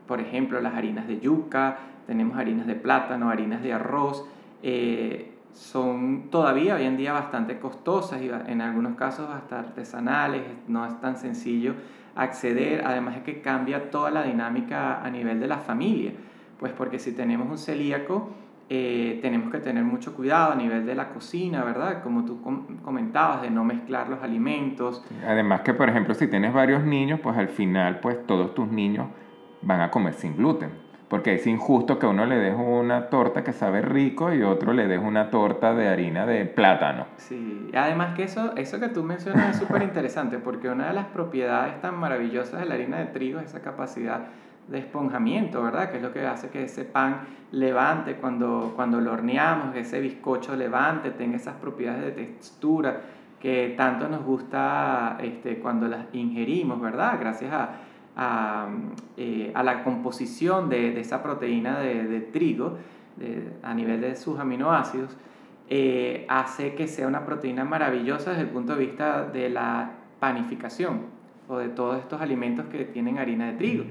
por 0.08 0.22
ejemplo, 0.22 0.62
las 0.62 0.76
harinas 0.76 1.08
de 1.08 1.20
yuca, 1.20 1.78
tenemos 2.08 2.38
harinas 2.38 2.68
de 2.68 2.76
plátano, 2.76 3.30
harinas 3.30 3.62
de 3.64 3.74
arroz, 3.74 4.26
eh, 4.64 5.32
son 5.54 6.30
todavía 6.30 6.76
hoy 6.76 6.84
en 6.84 6.98
día 6.98 7.14
bastante 7.14 7.60
costosas 7.60 8.22
y 8.22 8.30
en 8.30 8.62
algunos 8.62 8.96
casos 8.96 9.30
hasta 9.30 9.60
artesanales, 9.60 10.42
no 10.68 10.86
es 10.86 11.00
tan 11.00 11.18
sencillo 11.18 11.74
acceder, 12.16 12.84
además 12.86 13.18
es 13.18 13.24
que 13.24 13.42
cambia 13.42 13.90
toda 13.90 14.12
la 14.12 14.24
dinámica 14.24 15.02
a 15.02 15.10
nivel 15.10 15.40
de 15.40 15.48
la 15.48 15.58
familia, 15.58 16.12
pues 16.60 16.72
porque 16.74 17.00
si 17.00 17.12
tenemos 17.14 17.50
un 17.50 17.58
celíaco, 17.58 18.30
eh, 18.68 19.20
tenemos 19.22 19.52
que 19.52 19.60
tener 19.60 19.84
mucho 19.84 20.16
cuidado 20.16 20.54
a 20.54 20.56
nivel 20.56 20.88
de 20.88 20.96
la 20.96 21.10
cocina, 21.10 21.64
¿verdad? 21.64 22.02
Como 22.02 22.26
tú 22.26 22.42
comentabas, 22.84 23.44
de 23.44 23.52
no 23.52 23.64
mezclar 23.64 24.10
los 24.10 24.24
alimentos. 24.24 25.04
Además 25.26 25.62
que, 25.62 25.74
por 25.76 25.88
ejemplo, 25.88 26.16
si 26.16 26.28
tienes 26.28 26.52
varios 26.52 26.84
niños, 26.84 27.20
pues 27.22 27.38
al 27.38 27.50
final, 27.50 28.00
pues 28.00 28.26
todos 28.26 28.56
tus 28.56 28.68
niños 28.68 29.08
van 29.62 29.82
a 29.82 29.92
comer 29.92 30.16
sin 30.16 30.36
gluten. 30.36 30.84
Porque 31.10 31.36
es 31.36 31.46
injusto 31.46 32.00
que 32.00 32.08
uno 32.08 32.26
le 32.26 32.38
deje 32.38 32.56
una 32.56 33.10
torta 33.10 33.44
que 33.44 33.54
sabe 33.54 33.84
rico 33.84 34.34
y 34.34 34.42
otro 34.42 34.74
le 34.74 34.88
deje 34.88 35.06
una 35.06 35.30
torta 35.30 35.76
de 35.76 35.88
harina 35.88 36.26
de 36.26 36.46
plátano. 36.46 37.06
Sí, 37.18 37.70
además 37.76 38.16
que 38.16 38.24
eso, 38.24 38.56
eso 38.56 38.80
que 38.80 38.88
tú 38.90 39.04
mencionas 39.04 39.52
es 39.52 39.58
súper 39.58 39.84
interesante 39.84 40.40
porque 40.40 40.68
una 40.68 40.88
de 40.88 40.94
las 40.94 41.06
propiedades 41.06 41.80
tan 41.80 42.00
maravillosas 42.00 42.60
de 42.60 42.66
la 42.66 42.74
harina 42.74 42.98
de 42.98 43.06
trigo 43.06 43.40
es 43.40 43.50
esa 43.50 43.62
capacidad 43.62 44.30
de 44.68 44.80
esponjamiento, 44.80 45.62
¿verdad? 45.64 45.92
Que 45.92 45.98
es 45.98 46.04
lo 46.04 46.12
que 46.12 46.26
hace 46.26 46.50
que 46.50 46.64
ese 46.64 46.86
pan 46.86 47.22
levante 47.52 48.16
cuando, 48.16 48.74
cuando 48.76 49.00
lo 49.00 49.14
horneamos, 49.14 49.74
que 49.74 49.82
ese 49.82 50.00
bizcocho 50.00 50.56
levante, 50.56 51.12
tenga 51.12 51.38
esas 51.38 51.56
propiedades 51.56 52.06
de 52.06 52.12
textura 52.12 53.02
que 53.40 53.76
tanto 53.78 54.10
nos 54.10 54.24
gusta 54.24 55.18
este, 55.22 55.60
cuando 55.60 55.88
las 55.88 56.08
ingerimos, 56.14 56.82
¿verdad? 56.82 57.18
Gracias 57.20 57.52
a 57.54 57.70
eh, 59.18 59.52
a, 59.54 59.62
la 59.62 59.84
composición 59.84 60.70
de, 60.70 60.98
esa 61.02 61.22
proteína 61.22 61.80
de, 61.80 62.22
trigo 62.32 62.78
a 63.62 63.74
nivel 63.74 64.00
de 64.00 64.16
sus 64.16 64.40
aminoácidos, 64.40 65.18
eh, 65.70 66.26
hace 66.30 66.76
que 66.76 66.88
sea 66.88 67.08
una 67.08 67.26
proteína 67.26 67.66
maravillosa 67.66 68.30
desde 68.30 68.44
el 68.44 68.50
punto 68.50 68.76
de 68.76 68.86
vista 68.86 69.26
de 69.26 69.50
la 69.50 69.92
panificación 70.22 71.02
o 71.50 71.58
de 71.58 71.68
todos 71.68 72.00
estos 72.00 72.22
alimentos 72.22 72.68
que 72.68 72.86
tienen 72.86 73.18
harina 73.18 73.48
de 73.48 73.58
trigo. 73.58 73.84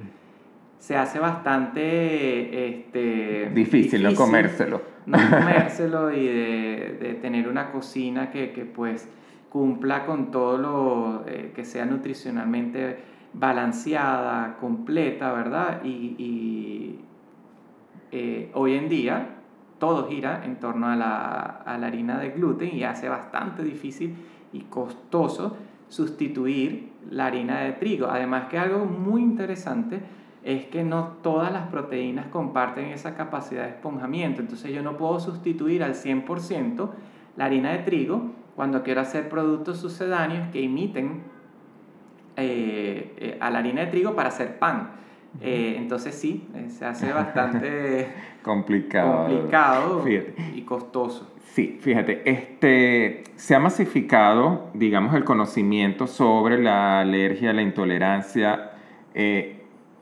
Se 0.78 0.96
hace 0.96 1.18
bastante 1.18 2.68
este, 2.68 3.50
difícil, 3.54 4.02
no 4.02 4.14
comérselo. 4.14 4.82
No 5.06 5.18
comérselo 5.30 6.12
y 6.12 6.26
de, 6.26 7.18
tener 7.20 7.48
una 7.48 7.70
cocina 7.70 8.30
que, 8.30 8.52
que, 8.52 8.64
pues 8.64 9.08
cumpla 9.48 10.04
con 10.04 10.30
todo 10.30 10.58
lo 10.58 11.24
eh, 11.26 11.52
que 11.54 11.64
sea 11.64 11.84
nutricionalmente 11.84 12.98
balanceada, 13.34 14.56
completa, 14.58 15.32
¿verdad? 15.32 15.84
Y, 15.84 16.98
eh, 18.10 18.50
hoy 18.54 18.74
en 18.74 18.88
día 18.88 19.28
todo 19.78 20.08
gira 20.08 20.42
en 20.44 20.60
torno 20.60 20.88
a 20.88 20.94
la, 20.96 21.40
a 21.64 21.78
la 21.78 21.88
harina 21.88 22.18
de 22.18 22.30
gluten 22.30 22.74
y 22.74 22.84
hace 22.84 23.08
bastante 23.08 23.64
difícil 23.64 24.14
y 24.52 24.60
costoso 24.62 25.56
sustituir 25.88 26.92
la 27.10 27.26
harina 27.26 27.60
de 27.60 27.72
trigo. 27.72 28.06
Además 28.06 28.46
que 28.48 28.58
algo 28.58 28.84
muy 28.84 29.22
interesante 29.22 30.00
es 30.44 30.66
que 30.66 30.84
no 30.84 31.16
todas 31.22 31.50
las 31.50 31.68
proteínas 31.68 32.26
comparten 32.26 32.86
esa 32.86 33.16
capacidad 33.16 33.62
de 33.62 33.70
esponjamiento. 33.70 34.42
Entonces 34.42 34.72
yo 34.72 34.82
no 34.82 34.96
puedo 34.96 35.18
sustituir 35.18 35.82
al 35.82 35.94
100% 35.94 36.90
la 37.36 37.46
harina 37.46 37.72
de 37.72 37.78
trigo 37.78 38.30
cuando 38.54 38.82
quiero 38.82 39.00
hacer 39.00 39.28
productos 39.28 39.78
sucedáneos 39.78 40.48
que 40.52 40.60
imiten 40.60 41.22
eh, 42.36 43.14
eh, 43.16 43.38
a 43.40 43.50
la 43.50 43.60
harina 43.60 43.80
de 43.82 43.86
trigo 43.88 44.14
para 44.14 44.28
hacer 44.28 44.58
pan. 44.58 44.90
Eh, 45.40 45.74
entonces 45.78 46.14
sí, 46.14 46.46
se 46.68 46.84
hace 46.84 47.12
bastante 47.12 48.08
complicado, 48.42 49.26
complicado 49.26 50.04
y 50.54 50.62
costoso. 50.62 51.32
Sí, 51.54 51.78
fíjate, 51.80 52.22
este, 52.30 53.24
se 53.34 53.54
ha 53.54 53.58
masificado, 53.58 54.70
digamos, 54.74 55.14
el 55.14 55.24
conocimiento 55.24 56.06
sobre 56.06 56.62
la 56.62 57.00
alergia, 57.00 57.52
la 57.52 57.62
intolerancia 57.62 58.72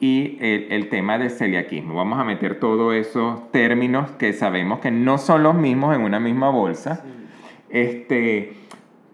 y 0.02 0.36
el, 0.40 0.88
tema 0.88 1.16
del 1.16 1.30
celiaquismo. 1.30 1.94
Vamos 1.94 2.18
a 2.18 2.24
meter 2.24 2.58
todos 2.58 2.92
esos 2.92 3.52
términos 3.52 4.10
que 4.10 4.32
sabemos 4.32 4.80
que 4.80 4.90
no 4.90 5.16
son 5.16 5.44
los 5.44 5.54
mismos 5.54 5.94
en 5.94 6.02
una 6.02 6.18
misma 6.18 6.50
bolsa. 6.50 7.04
Este, 7.70 8.54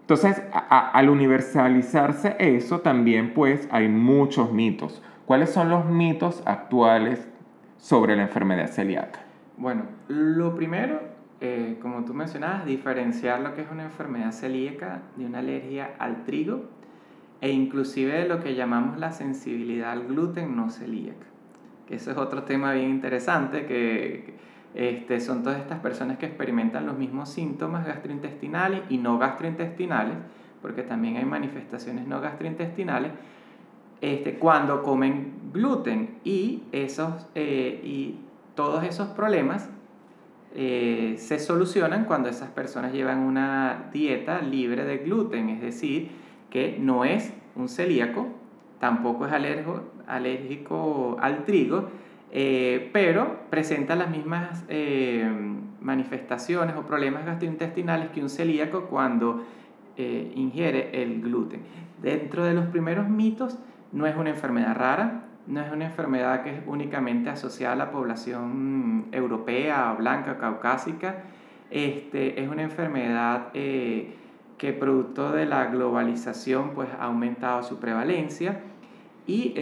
entonces, 0.01 0.41
al 0.51 1.09
universalizarse 1.09 2.37
eso, 2.39 2.79
también 2.79 3.35
pues 3.35 3.69
hay 3.69 3.87
muchos 3.87 4.51
mitos. 4.51 5.03
¿Cuáles 5.27 5.51
son 5.51 5.69
los 5.69 5.85
mitos 5.85 6.41
actuales 6.47 7.27
sobre 7.77 8.15
la 8.15 8.23
enfermedad 8.23 8.71
celíaca? 8.71 9.19
Bueno, 9.57 9.83
lo 10.07 10.55
primero, 10.55 11.01
eh, 11.39 11.77
como 11.83 12.03
tú 12.03 12.15
mencionabas, 12.15 12.65
diferenciar 12.65 13.41
lo 13.41 13.53
que 13.53 13.61
es 13.61 13.67
una 13.71 13.83
enfermedad 13.83 14.31
celíaca 14.31 15.03
de 15.17 15.27
una 15.27 15.37
alergia 15.37 15.91
al 15.99 16.23
trigo 16.23 16.78
e 17.41 17.51
inclusive 17.51 18.27
lo 18.27 18.41
que 18.41 18.55
llamamos 18.55 18.97
la 18.97 19.11
sensibilidad 19.11 19.91
al 19.91 20.07
gluten 20.07 20.55
no 20.55 20.69
celíaca. 20.69 21.25
Eso 21.89 22.11
es 22.11 22.17
otro 22.17 22.43
tema 22.43 22.73
bien 22.73 22.89
interesante 22.89 23.65
que 23.65 24.35
este, 24.75 25.19
son 25.19 25.41
todas 25.41 25.59
estas 25.59 25.79
personas 25.79 26.17
que 26.17 26.27
experimentan 26.27 26.85
los 26.85 26.97
mismos 26.97 27.29
síntomas 27.29 27.87
gastrointestinales 27.87 28.81
y 28.89 28.97
no 28.97 29.17
gastrointestinales, 29.17 30.15
porque 30.61 30.83
también 30.83 31.17
hay 31.17 31.25
manifestaciones 31.25 32.05
no 32.07 32.21
gastrointestinales, 32.21 33.11
este, 34.01 34.35
cuando 34.35 34.83
comen 34.83 35.33
gluten 35.51 36.19
y, 36.23 36.63
esos, 36.71 37.27
eh, 37.35 37.81
y 37.83 38.19
todos 38.55 38.83
esos 38.83 39.07
problemas 39.09 39.69
eh, 40.55 41.15
se 41.17 41.39
solucionan 41.39 42.05
cuando 42.05 42.29
esas 42.29 42.49
personas 42.49 42.93
llevan 42.93 43.19
una 43.19 43.89
dieta 43.91 44.41
libre 44.41 44.85
de 44.85 44.99
gluten, 44.99 45.49
es 45.49 45.61
decir, 45.61 46.09
que 46.49 46.77
no 46.79 47.05
es 47.05 47.33
un 47.55 47.69
celíaco, 47.69 48.27
tampoco 48.79 49.25
es 49.27 49.33
alérgico, 50.07 51.17
al 51.19 51.43
trigo, 51.45 51.89
eh, 52.31 52.89
pero 52.93 53.39
presenta 53.49 53.95
las 53.95 54.09
mismas 54.09 54.63
eh, 54.69 55.29
manifestaciones 55.81 56.75
o 56.75 56.83
problemas 56.83 57.25
gastrointestinales 57.25 58.09
que 58.09 58.21
un 58.21 58.29
celíaco 58.29 58.85
cuando 58.85 59.45
eh, 59.97 60.31
ingiere 60.35 61.01
el 61.03 61.21
gluten. 61.21 61.61
Dentro 62.01 62.45
de 62.45 62.53
los 62.53 62.67
primeros 62.67 63.09
mitos, 63.09 63.57
no 63.91 64.05
es 64.05 64.15
una 64.15 64.29
enfermedad 64.29 64.75
rara, 64.75 65.23
no 65.47 65.61
es 65.61 65.71
una 65.71 65.85
enfermedad 65.85 66.43
que 66.43 66.51
es 66.51 66.61
únicamente 66.67 67.29
asociada 67.29 67.73
a 67.73 67.77
la 67.77 67.91
población 67.91 69.07
europea, 69.11 69.95
blanca, 69.97 70.37
caucásica, 70.37 71.23
este, 71.71 72.41
es 72.41 72.49
una 72.49 72.61
enfermedad 72.61 73.47
que 74.59 74.73
producto 74.73 75.31
de 75.31 75.47
la 75.47 75.65
globalización 75.65 76.71
pues, 76.75 76.89
ha 76.99 77.05
aumentado 77.05 77.63
su 77.63 77.79
prevalencia 77.79 78.59
y 79.25 79.53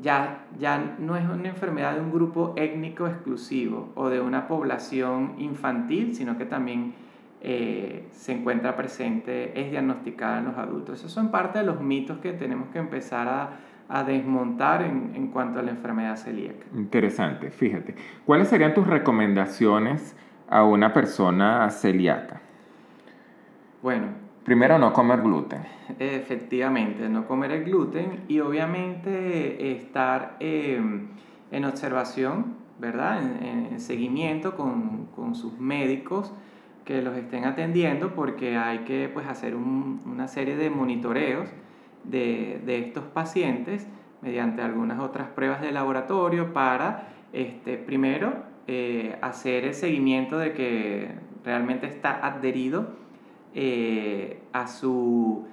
ya, 0.00 0.46
ya 0.58 0.96
no 0.98 1.16
es 1.16 1.24
una 1.28 1.48
enfermedad 1.48 1.94
de 1.94 2.00
un 2.00 2.12
grupo 2.12 2.54
étnico 2.56 3.06
exclusivo 3.06 3.90
o 3.94 4.08
de 4.08 4.20
una 4.20 4.46
población 4.46 5.34
infantil, 5.38 6.14
sino 6.14 6.38
que 6.38 6.44
también 6.44 6.94
eh, 7.40 8.06
se 8.12 8.32
encuentra 8.32 8.76
presente, 8.76 9.58
es 9.60 9.70
diagnosticada 9.70 10.38
en 10.38 10.44
los 10.46 10.56
adultos. 10.56 11.00
Esos 11.00 11.12
son 11.12 11.30
parte 11.30 11.58
de 11.58 11.64
los 11.64 11.80
mitos 11.80 12.18
que 12.18 12.32
tenemos 12.32 12.68
que 12.68 12.78
empezar 12.78 13.28
a, 13.28 13.50
a 13.88 14.04
desmontar 14.04 14.82
en, 14.82 15.12
en, 15.14 15.28
cuanto 15.28 15.58
a 15.58 15.62
la 15.62 15.70
enfermedad 15.70 16.16
celíaca. 16.16 16.66
Interesante, 16.74 17.50
fíjate. 17.50 17.94
¿Cuáles 18.24 18.48
serían 18.48 18.74
tus 18.74 18.86
recomendaciones 18.86 20.16
a 20.48 20.64
una 20.64 20.92
persona 20.92 21.68
celíaca? 21.70 22.40
Bueno, 23.82 24.08
Primero, 24.44 24.78
no 24.78 24.92
comer 24.92 25.20
gluten. 25.20 25.62
Efectivamente, 25.98 27.08
no 27.08 27.26
comer 27.26 27.52
el 27.52 27.64
gluten 27.64 28.24
y 28.26 28.40
obviamente 28.40 29.72
estar 29.72 30.36
em, 30.40 31.08
en 31.50 31.64
observación, 31.66 32.56
¿verdad? 32.78 33.22
En, 33.22 33.78
seguimiento 33.78 34.56
con, 34.56 35.06
con, 35.14 35.34
sus 35.34 35.58
médicos 35.58 36.32
que 36.84 37.00
los 37.00 37.16
estén 37.16 37.44
atendiendo 37.44 38.14
porque 38.14 38.56
hay 38.56 38.80
que 38.80 39.08
pues, 39.12 39.26
hacer 39.26 39.54
un, 39.54 40.00
una 40.04 40.26
serie 40.26 40.56
de 40.56 40.68
monitoreos 40.68 41.48
de, 42.04 42.60
de, 42.64 42.78
estos 42.78 43.04
pacientes 43.04 43.86
mediante 44.20 44.62
algunas 44.62 45.00
otras 45.00 45.28
pruebas 45.28 45.60
de 45.60 45.72
laboratorio 45.72 46.52
para, 46.52 47.08
este, 47.32 47.76
primero, 47.76 48.34
eh, 48.66 49.16
hacer 49.22 49.64
el 49.64 49.74
seguimiento 49.74 50.38
de 50.38 50.52
que 50.54 51.14
realmente 51.44 51.86
está 51.86 52.26
adherido 52.26 52.88
eh, 53.54 54.40
a 54.52 54.66
su 54.66 55.46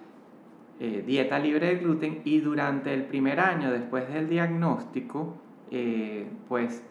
eh, 0.80 1.04
dieta 1.06 1.40
libre 1.40 1.68
de 1.68 1.76
gluten 1.78 2.22
y 2.24 2.40
durante 2.40 2.94
el 2.94 3.04
primer 3.04 3.40
año 3.40 3.72
después 3.72 4.08
del 4.14 4.30
diagnóstico, 4.30 5.36
eh, 5.72 6.28
pues 6.48 6.84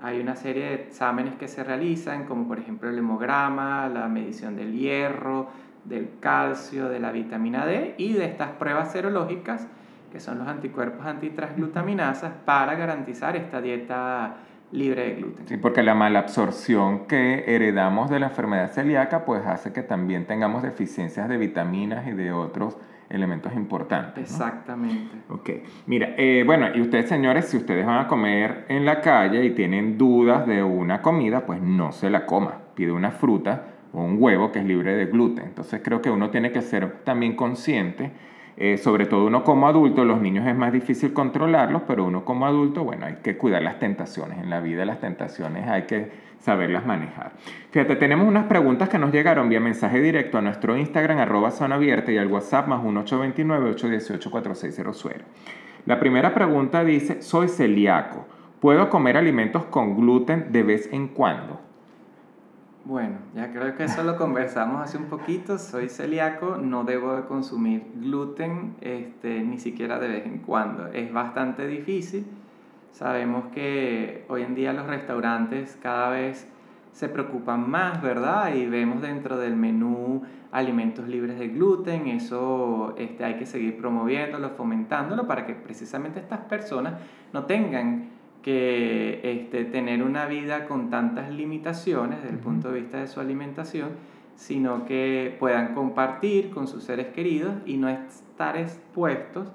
hay 0.00 0.20
una 0.20 0.36
serie 0.36 0.64
de 0.66 0.74
exámenes 0.74 1.34
que 1.34 1.48
se 1.48 1.64
realizan, 1.64 2.26
como 2.26 2.46
por 2.46 2.58
ejemplo 2.58 2.88
el 2.88 2.98
hemograma, 2.98 3.88
la 3.88 4.06
medición 4.06 4.54
del 4.54 4.72
hierro, 4.72 5.48
del 5.84 6.10
calcio, 6.20 6.88
de 6.88 7.00
la 7.00 7.10
vitamina 7.10 7.66
D 7.66 7.94
y 7.98 8.12
de 8.12 8.26
estas 8.26 8.50
pruebas 8.52 8.92
serológicas, 8.92 9.66
que 10.12 10.20
son 10.20 10.38
los 10.38 10.46
anticuerpos 10.46 11.04
antitransglutaminasas, 11.06 12.32
para 12.44 12.74
garantizar 12.74 13.36
esta 13.36 13.60
dieta 13.60 14.36
libre 14.72 15.04
de 15.04 15.14
gluten. 15.14 15.48
Sí, 15.48 15.56
porque 15.56 15.82
la 15.82 15.94
mala 15.94 16.20
absorción 16.20 17.06
que 17.06 17.44
heredamos 17.46 18.10
de 18.10 18.20
la 18.20 18.26
enfermedad 18.26 18.70
celíaca 18.72 19.24
pues 19.24 19.46
hace 19.46 19.72
que 19.72 19.82
también 19.82 20.26
tengamos 20.26 20.62
deficiencias 20.62 21.28
de 21.28 21.36
vitaminas 21.36 22.06
y 22.06 22.12
de 22.12 22.32
otros 22.32 22.76
elementos 23.08 23.54
importantes. 23.54 24.30
Exactamente. 24.30 25.16
Ok, 25.28 25.50
mira, 25.86 26.14
eh, 26.16 26.42
bueno, 26.44 26.68
y 26.74 26.80
ustedes 26.80 27.08
señores, 27.08 27.46
si 27.46 27.56
ustedes 27.56 27.86
van 27.86 28.04
a 28.04 28.08
comer 28.08 28.64
en 28.68 28.84
la 28.84 29.00
calle 29.00 29.44
y 29.44 29.50
tienen 29.50 29.96
dudas 29.96 30.46
de 30.46 30.62
una 30.62 31.02
comida, 31.02 31.46
pues 31.46 31.60
no 31.62 31.92
se 31.92 32.10
la 32.10 32.26
coma, 32.26 32.62
pide 32.74 32.90
una 32.90 33.12
fruta 33.12 33.66
o 33.92 34.02
un 34.02 34.16
huevo 34.20 34.50
que 34.50 34.58
es 34.58 34.64
libre 34.64 34.96
de 34.96 35.06
gluten. 35.06 35.44
Entonces 35.44 35.80
creo 35.84 36.02
que 36.02 36.10
uno 36.10 36.30
tiene 36.30 36.50
que 36.50 36.62
ser 36.62 37.04
también 37.04 37.36
consciente 37.36 38.10
eh, 38.56 38.78
sobre 38.78 39.04
todo 39.04 39.26
uno 39.26 39.44
como 39.44 39.68
adulto, 39.68 40.02
los 40.04 40.18
niños 40.20 40.46
es 40.46 40.56
más 40.56 40.72
difícil 40.72 41.12
controlarlos, 41.12 41.82
pero 41.86 42.04
uno 42.04 42.24
como 42.24 42.46
adulto, 42.46 42.84
bueno, 42.84 43.04
hay 43.06 43.16
que 43.22 43.36
cuidar 43.36 43.62
las 43.62 43.78
tentaciones. 43.78 44.38
En 44.38 44.48
la 44.48 44.60
vida 44.60 44.86
las 44.86 45.00
tentaciones 45.00 45.68
hay 45.68 45.82
que 45.82 46.10
saberlas 46.40 46.86
manejar. 46.86 47.32
Fíjate, 47.70 47.96
tenemos 47.96 48.26
unas 48.26 48.46
preguntas 48.46 48.88
que 48.88 48.98
nos 48.98 49.12
llegaron 49.12 49.50
vía 49.50 49.60
mensaje 49.60 50.00
directo 50.00 50.38
a 50.38 50.40
nuestro 50.40 50.74
Instagram, 50.76 51.18
arroba 51.18 51.50
zona 51.50 51.74
abierta, 51.74 52.12
y 52.12 52.18
al 52.18 52.28
WhatsApp 52.28 52.68
más 52.68 52.82
1-829-818-4600. 52.82 55.16
La 55.84 56.00
primera 56.00 56.32
pregunta 56.32 56.82
dice, 56.82 57.20
soy 57.20 57.48
celíaco. 57.48 58.26
¿Puedo 58.60 58.88
comer 58.88 59.18
alimentos 59.18 59.66
con 59.66 59.96
gluten 59.96 60.50
de 60.50 60.62
vez 60.62 60.88
en 60.92 61.08
cuando? 61.08 61.65
Bueno, 62.86 63.16
ya 63.34 63.52
creo 63.52 63.74
que 63.74 63.82
eso 63.82 64.04
lo 64.04 64.16
conversamos 64.16 64.80
hace 64.80 64.96
un 64.96 65.06
poquito. 65.06 65.58
Soy 65.58 65.88
celíaco, 65.88 66.56
no 66.56 66.84
debo 66.84 67.16
de 67.16 67.24
consumir 67.24 67.84
gluten 67.96 68.76
este, 68.80 69.42
ni 69.42 69.58
siquiera 69.58 69.98
de 69.98 70.06
vez 70.06 70.24
en 70.24 70.38
cuando. 70.38 70.86
Es 70.86 71.12
bastante 71.12 71.66
difícil. 71.66 72.24
Sabemos 72.92 73.46
que 73.52 74.24
hoy 74.28 74.42
en 74.42 74.54
día 74.54 74.72
los 74.72 74.86
restaurantes 74.86 75.76
cada 75.82 76.10
vez 76.10 76.46
se 76.92 77.08
preocupan 77.08 77.68
más, 77.68 78.00
¿verdad? 78.02 78.54
Y 78.54 78.66
vemos 78.66 79.02
dentro 79.02 79.36
del 79.36 79.56
menú 79.56 80.22
alimentos 80.52 81.08
libres 81.08 81.40
de 81.40 81.48
gluten. 81.48 82.06
Eso 82.06 82.94
este, 82.98 83.24
hay 83.24 83.34
que 83.34 83.46
seguir 83.46 83.78
promoviéndolo, 83.78 84.50
fomentándolo 84.50 85.26
para 85.26 85.44
que 85.44 85.54
precisamente 85.54 86.20
estas 86.20 86.42
personas 86.42 86.94
no 87.32 87.46
tengan 87.46 88.15
que 88.46 89.18
este, 89.24 89.64
tener 89.64 90.04
una 90.04 90.26
vida 90.26 90.66
con 90.68 90.88
tantas 90.88 91.32
limitaciones 91.32 92.22
desde 92.22 92.36
el 92.36 92.38
punto 92.38 92.70
de 92.70 92.80
vista 92.80 92.98
de 92.98 93.08
su 93.08 93.18
alimentación, 93.18 93.88
sino 94.36 94.84
que 94.84 95.36
puedan 95.40 95.74
compartir 95.74 96.50
con 96.50 96.68
sus 96.68 96.84
seres 96.84 97.08
queridos 97.08 97.54
y 97.66 97.76
no 97.76 97.88
estar 97.88 98.56
expuestos 98.56 99.48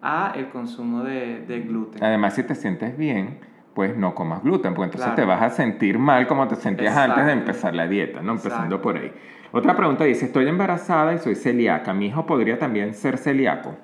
a 0.00 0.32
el 0.34 0.48
consumo 0.48 1.04
de, 1.04 1.44
de 1.46 1.60
gluten. 1.60 2.02
Además, 2.02 2.36
si 2.36 2.42
te 2.42 2.54
sientes 2.54 2.96
bien, 2.96 3.36
pues 3.74 3.94
no 3.98 4.14
comas 4.14 4.42
gluten, 4.42 4.72
porque 4.72 4.92
entonces 4.92 5.14
te 5.14 5.26
vas 5.26 5.42
a 5.42 5.50
sentir 5.50 5.98
mal 5.98 6.26
como 6.26 6.48
te 6.48 6.56
sentías 6.56 6.96
antes 6.96 7.26
de 7.26 7.32
empezar 7.32 7.74
la 7.74 7.86
dieta, 7.86 8.22
¿no? 8.22 8.32
Empezando 8.32 8.80
por 8.80 8.96
ahí. 8.96 9.12
Otra 9.52 9.76
pregunta 9.76 10.04
dice, 10.04 10.24
estoy 10.24 10.48
embarazada 10.48 11.12
y 11.12 11.18
soy 11.18 11.34
celíaca, 11.34 11.92
¿mi 11.92 12.06
hijo 12.06 12.24
podría 12.24 12.58
también 12.58 12.94
ser 12.94 13.18
celíaco? 13.18 13.76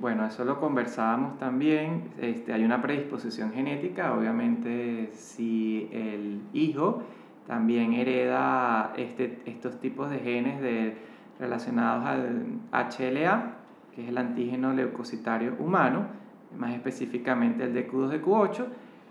Bueno, 0.00 0.26
eso 0.26 0.44
lo 0.44 0.60
conversábamos 0.60 1.38
también. 1.38 2.10
Este, 2.20 2.52
hay 2.52 2.64
una 2.64 2.82
predisposición 2.82 3.52
genética, 3.52 4.14
obviamente 4.14 5.10
si 5.12 5.88
el 5.92 6.40
hijo 6.52 7.02
también 7.46 7.92
hereda 7.92 8.92
este, 8.96 9.40
estos 9.46 9.78
tipos 9.80 10.10
de 10.10 10.18
genes 10.18 10.60
de, 10.60 10.96
relacionados 11.38 12.06
al 12.06 12.60
HLA, 12.72 13.56
que 13.94 14.02
es 14.02 14.08
el 14.08 14.18
antígeno 14.18 14.72
leucocitario 14.72 15.54
humano, 15.58 16.06
más 16.58 16.74
específicamente 16.74 17.64
el 17.64 17.74
DQ2-DQ8, 17.74 18.66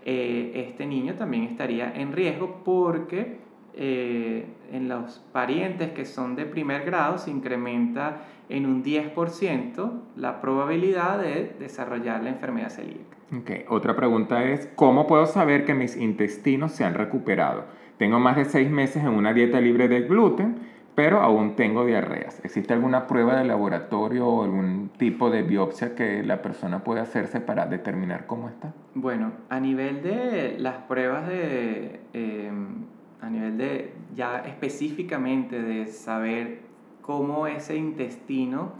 eh, 0.06 0.66
este 0.68 0.86
niño 0.86 1.14
también 1.14 1.44
estaría 1.44 1.92
en 1.94 2.12
riesgo 2.12 2.62
porque 2.64 3.38
eh, 3.76 4.46
en 4.72 4.88
los 4.88 5.22
parientes 5.32 5.90
que 5.90 6.04
son 6.04 6.36
de 6.36 6.46
primer 6.46 6.84
grado 6.84 7.18
se 7.18 7.30
incrementa 7.30 8.22
en 8.48 8.66
un 8.66 8.84
10% 8.84 9.90
la 10.16 10.40
probabilidad 10.40 11.18
de 11.18 11.56
desarrollar 11.58 12.22
la 12.22 12.30
enfermedad 12.30 12.70
celíaca. 12.70 13.16
Okay. 13.40 13.64
Otra 13.68 13.96
pregunta 13.96 14.44
es, 14.44 14.68
¿cómo 14.76 15.06
puedo 15.06 15.26
saber 15.26 15.64
que 15.64 15.74
mis 15.74 15.96
intestinos 15.96 16.72
se 16.72 16.84
han 16.84 16.94
recuperado? 16.94 17.64
Tengo 17.98 18.20
más 18.20 18.36
de 18.36 18.44
seis 18.44 18.70
meses 18.70 19.02
en 19.02 19.10
una 19.10 19.32
dieta 19.32 19.60
libre 19.60 19.88
de 19.88 20.02
gluten, 20.02 20.56
pero 20.94 21.20
aún 21.20 21.56
tengo 21.56 21.84
diarreas. 21.84 22.40
¿Existe 22.44 22.72
alguna 22.72 23.06
prueba 23.06 23.36
de 23.36 23.44
laboratorio 23.44 24.26
o 24.26 24.44
algún 24.44 24.90
tipo 24.96 25.30
de 25.30 25.42
biopsia 25.42 25.94
que 25.94 26.22
la 26.22 26.42
persona 26.42 26.84
puede 26.84 27.00
hacerse 27.00 27.40
para 27.40 27.66
determinar 27.66 28.26
cómo 28.26 28.48
está? 28.48 28.72
Bueno, 28.94 29.32
a 29.48 29.58
nivel 29.58 30.02
de 30.02 30.56
las 30.58 30.76
pruebas 30.82 31.26
de... 31.26 32.00
Em, 32.12 32.93
a 33.24 33.30
nivel 33.30 33.56
de 33.56 33.92
ya 34.14 34.40
específicamente 34.40 35.60
de 35.60 35.86
saber 35.86 36.60
cómo 37.00 37.46
ese 37.46 37.76
intestino 37.76 38.72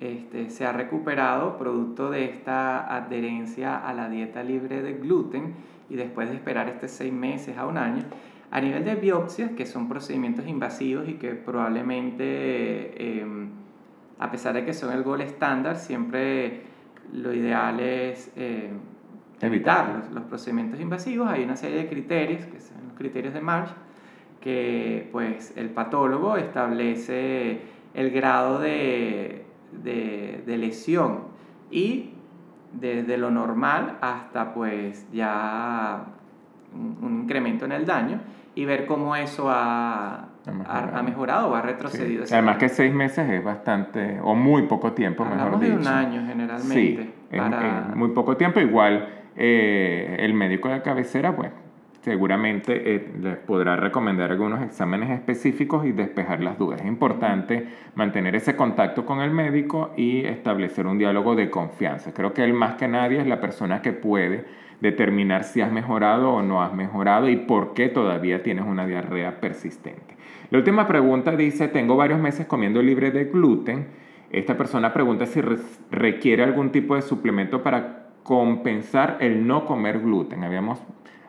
este, 0.00 0.50
se 0.50 0.66
ha 0.66 0.72
recuperado 0.72 1.56
producto 1.56 2.10
de 2.10 2.26
esta 2.26 2.94
adherencia 2.94 3.76
a 3.76 3.94
la 3.94 4.10
dieta 4.10 4.42
libre 4.42 4.82
de 4.82 4.94
gluten 4.94 5.54
y 5.88 5.96
después 5.96 6.28
de 6.28 6.34
esperar 6.34 6.68
este 6.68 6.88
seis 6.88 7.12
meses 7.12 7.56
a 7.56 7.66
un 7.66 7.78
año. 7.78 8.02
A 8.50 8.60
nivel 8.60 8.84
de 8.84 8.94
biopsias, 8.96 9.52
que 9.52 9.64
son 9.64 9.88
procedimientos 9.88 10.46
invasivos 10.46 11.08
y 11.08 11.14
que 11.14 11.30
probablemente, 11.34 13.20
em, 13.20 13.48
a 14.18 14.30
pesar 14.30 14.54
de 14.54 14.64
que 14.64 14.74
son 14.74 14.92
el 14.92 15.02
gol 15.02 15.22
estándar, 15.22 15.76
siempre 15.76 16.62
lo 17.12 17.32
ideal 17.32 17.80
es 17.80 18.30
eh, 18.36 18.70
evitar 19.40 19.88
los, 19.88 20.12
los, 20.12 20.24
procedimientos 20.24 20.80
invasivos. 20.80 21.28
Hay 21.28 21.44
una 21.44 21.56
serie 21.56 21.78
de 21.78 21.88
criterios 21.88 22.44
que 22.46 22.60
son 22.60 22.76
criterios 22.96 23.34
de 23.34 23.40
Marsh, 23.40 23.70
que 24.46 25.08
pues 25.10 25.52
el 25.56 25.70
patólogo 25.70 26.36
establece 26.36 27.62
el 27.94 28.12
grado 28.12 28.60
de, 28.60 29.44
de, 29.72 30.56
lesión 30.56 31.22
y 31.68 32.10
desde 32.72 33.18
lo 33.18 33.32
normal 33.32 33.98
hasta 34.00 34.54
pues 34.54 35.04
ya 35.12 36.04
un, 36.72 37.22
incremento 37.22 37.64
en 37.64 37.72
el 37.72 37.84
daño 37.86 38.20
y 38.54 38.64
ver 38.64 38.86
cómo 38.86 39.16
eso 39.16 39.50
ha, 39.50 40.28
ha, 40.46 41.02
mejorado. 41.02 41.50
o 41.50 41.56
ha 41.56 41.62
retrocedido. 41.62 42.22
Además 42.30 42.58
que 42.58 42.68
seis 42.68 42.94
meses 42.94 43.28
es 43.28 43.42
bastante, 43.42 44.20
o 44.22 44.36
muy 44.36 44.68
poco 44.68 44.92
tiempo, 44.92 45.24
mejor 45.24 45.58
dicho. 45.58 45.72
de 45.72 45.78
un 45.80 45.88
año 45.88 46.24
generalmente. 46.24 46.72
Sí, 46.72 47.14
es, 47.32 47.96
muy 47.96 48.10
poco 48.10 48.36
tiempo. 48.36 48.60
Igual 48.60 49.08
eh, 49.34 50.18
el 50.20 50.34
médico 50.34 50.68
de 50.68 50.82
cabecera, 50.82 51.34
pues 51.34 51.50
seguramente 52.06 52.94
eh, 52.94 53.08
les 53.20 53.36
podrá 53.36 53.74
recomendar 53.74 54.30
algunos 54.30 54.62
exámenes 54.62 55.10
específicos 55.10 55.84
y 55.84 55.90
despejar 55.90 56.40
las 56.40 56.56
dudas. 56.56 56.80
Es 56.80 56.86
importante 56.86 57.66
mantener 57.96 58.36
ese 58.36 58.54
contacto 58.54 59.04
con 59.04 59.22
el 59.22 59.32
médico 59.32 59.90
y 59.96 60.24
establecer 60.24 60.86
un 60.86 60.98
diálogo 60.98 61.34
de 61.34 61.50
confianza. 61.50 62.14
Creo 62.14 62.32
que 62.32 62.44
él 62.44 62.52
más 62.52 62.76
que 62.76 62.86
nadie 62.86 63.18
es 63.20 63.26
la 63.26 63.40
persona 63.40 63.82
que 63.82 63.92
puede 63.92 64.44
determinar 64.80 65.42
si 65.42 65.62
has 65.62 65.72
mejorado 65.72 66.30
o 66.30 66.42
no 66.42 66.62
has 66.62 66.72
mejorado 66.72 67.28
y 67.28 67.38
por 67.38 67.74
qué 67.74 67.88
todavía 67.88 68.40
tienes 68.40 68.66
una 68.66 68.86
diarrea 68.86 69.40
persistente. 69.40 70.16
La 70.52 70.58
última 70.58 70.86
pregunta 70.86 71.32
dice, 71.34 71.66
tengo 71.66 71.96
varios 71.96 72.20
meses 72.20 72.46
comiendo 72.46 72.80
libre 72.82 73.10
de 73.10 73.24
gluten. 73.24 73.88
Esta 74.30 74.56
persona 74.56 74.92
pregunta 74.92 75.26
si 75.26 75.40
requiere 75.90 76.44
algún 76.44 76.70
tipo 76.70 76.94
de 76.94 77.02
suplemento 77.02 77.64
para 77.64 78.10
compensar 78.22 79.16
el 79.18 79.44
no 79.44 79.66
comer 79.66 79.98
gluten. 79.98 80.44
Habíamos 80.44 80.80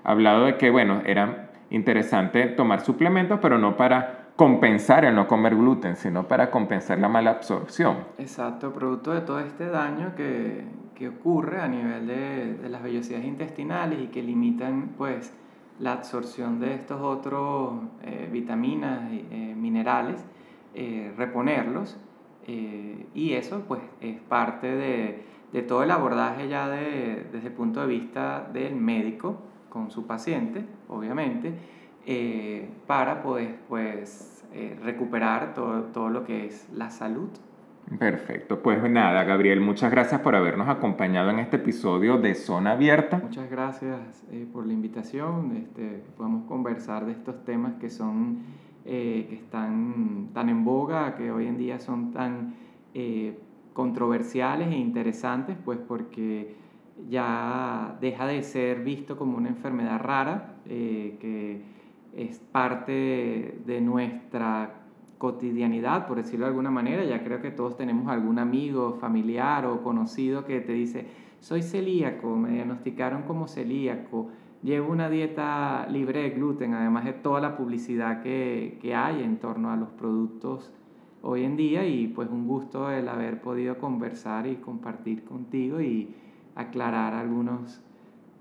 hablado 0.08 0.46
de 0.46 0.58
que, 0.58 0.72
bueno, 0.72 1.02
era 1.06 1.50
interesante 1.70 2.48
tomar 2.48 2.80
suplementos, 2.82 3.39
pero 3.41 3.58
no 3.60 3.76
para 3.76 4.30
compensar 4.38 5.04
el 5.04 5.13
no 5.13 5.28
comer 5.28 5.56
gluten, 5.56 5.98
sino 5.98 6.28
para 6.28 6.50
compensar 6.50 6.98
la 7.00 7.10
mala 7.10 7.32
absorción. 7.32 7.98
Exacto, 8.17 8.72
producto 8.72 9.13
de 9.13 9.22
todo 9.22 9.39
este 9.39 9.67
daño 9.67 10.15
que, 10.15 10.63
que 10.96 11.10
ocurre 11.10 11.60
a 11.60 11.67
nivel 11.67 12.08
de, 12.08 12.54
de, 12.54 12.70
las 12.70 12.82
vellosidades 12.82 13.26
intestinales 13.26 14.00
y 14.00 14.08
que 14.08 14.24
limitan, 14.24 14.93
pues, 14.98 15.34
la 15.80 15.91
absorción 15.91 16.60
de 16.60 16.74
estos 16.74 17.02
otros 17.02 17.74
eh, 18.04 18.30
vitaminas 18.32 19.12
eh, 19.12 19.54
minerales, 19.56 20.26
eh, 20.74 21.13
reponerlos, 21.17 22.00
y 23.13 23.34
eso, 23.34 23.65
pues, 23.67 23.82
es 24.00 24.22
parte 24.22 24.74
de, 24.74 25.26
de 25.52 25.62
todo 25.63 25.84
el 25.84 25.91
abordaje 25.91 26.48
ya 26.48 26.70
de, 26.70 27.28
desde 27.30 27.48
el 27.48 27.54
punto 27.54 27.82
de 27.82 27.88
vista 27.88 28.50
del 28.54 28.78
médico, 28.78 29.41
con 29.78 29.92
su 29.92 30.08
paciente, 30.08 30.66
obviamente, 30.90 31.54
eh, 32.08 32.68
para 32.88 33.22
poder 33.22 33.58
pues, 33.70 34.44
eh, 34.52 34.76
recuperar 34.84 35.54
todo, 35.54 35.84
todo 35.94 36.10
lo 36.10 36.24
que 36.24 36.48
es 36.48 36.68
la 36.74 36.90
salud. 36.90 37.30
Perfecto, 38.00 38.62
pues 38.62 38.82
nada, 38.90 39.24
Gabriel, 39.24 39.62
muchas 39.62 39.92
gracias 39.92 40.20
por 40.22 40.36
habernos 40.36 40.68
acompañado 40.68 41.30
en 41.30 41.40
este 41.40 41.58
episodio 41.58 42.18
de 42.18 42.34
Zona 42.34 42.72
Abierta. 42.72 43.20
Muchas 43.24 43.50
gracias 43.50 44.26
eh, 44.32 44.48
por 44.52 44.66
la 44.66 44.74
invitación, 44.74 45.56
este, 45.56 46.04
podemos 46.18 46.48
conversar 46.48 47.06
de 47.06 47.12
estos 47.12 47.46
temas 47.46 47.76
que 47.76 47.90
son, 47.90 48.40
que 48.84 49.36
están 49.36 50.30
tan 50.34 50.50
en 50.50 50.66
boga, 50.66 51.16
que 51.16 51.32
hoy 51.32 51.46
en 51.46 51.58
día 51.58 51.78
son 51.80 52.12
tan 52.12 52.56
controversiales 53.74 54.70
e 54.70 54.78
interesantes, 54.78 55.56
pues 55.63 55.78
porque 55.78 56.56
ya 57.10 57.97
deja 58.01 58.25
de 58.25 58.43
ser 58.43 58.83
visto 58.83 59.17
como 59.17 59.38
una 59.38 59.49
enfermedad 59.49 59.99
rara, 59.99 60.55
eh, 60.65 61.17
que 61.19 61.62
es 62.15 62.39
parte 62.39 63.60
de 63.65 63.81
nuestra 63.81 64.81
cotidianidad, 65.17 66.07
por 66.07 66.17
decirlo 66.17 66.45
de 66.45 66.49
alguna 66.49 66.71
manera. 66.71 67.03
Ya 67.05 67.23
creo 67.23 67.41
que 67.41 67.51
todos 67.51 67.77
tenemos 67.77 68.07
algún 68.07 68.39
amigo, 68.39 68.97
familiar 68.99 69.65
o 69.65 69.83
conocido 69.83 70.45
que 70.45 70.60
te 70.62 70.73
dice, 70.73 71.05
soy 71.39 71.62
celíaco, 71.62 72.36
me 72.36 72.49
diagnosticaron 72.51 73.23
como 73.23 73.47
celíaco, 73.47 74.29
llevo 74.63 74.91
una 74.91 75.10
dieta 75.10 75.88
libre 75.89 76.23
de 76.23 76.29
gluten, 76.31 76.73
además 76.73 77.05
de 77.05 77.13
toda 77.13 77.39
la 77.39 77.55
publicidad 77.55 78.21
que, 78.21 78.79
que 78.81 78.95
hay 78.95 79.23
en 79.23 79.38
torno 79.38 79.71
a 79.71 79.75
los 79.75 79.89
productos 79.89 80.73
hoy 81.21 81.43
en 81.43 81.57
día 81.57 81.86
y 81.86 82.07
pues 82.07 82.29
un 82.29 82.47
gusto 82.47 82.91
el 82.91 83.10
haber 83.10 83.41
podido 83.41 83.77
conversar 83.77 84.47
y 84.47 84.55
compartir 84.55 85.23
contigo 85.23 85.81
y 85.81 86.15
aclarar 86.58 87.13
algunos 87.13 87.82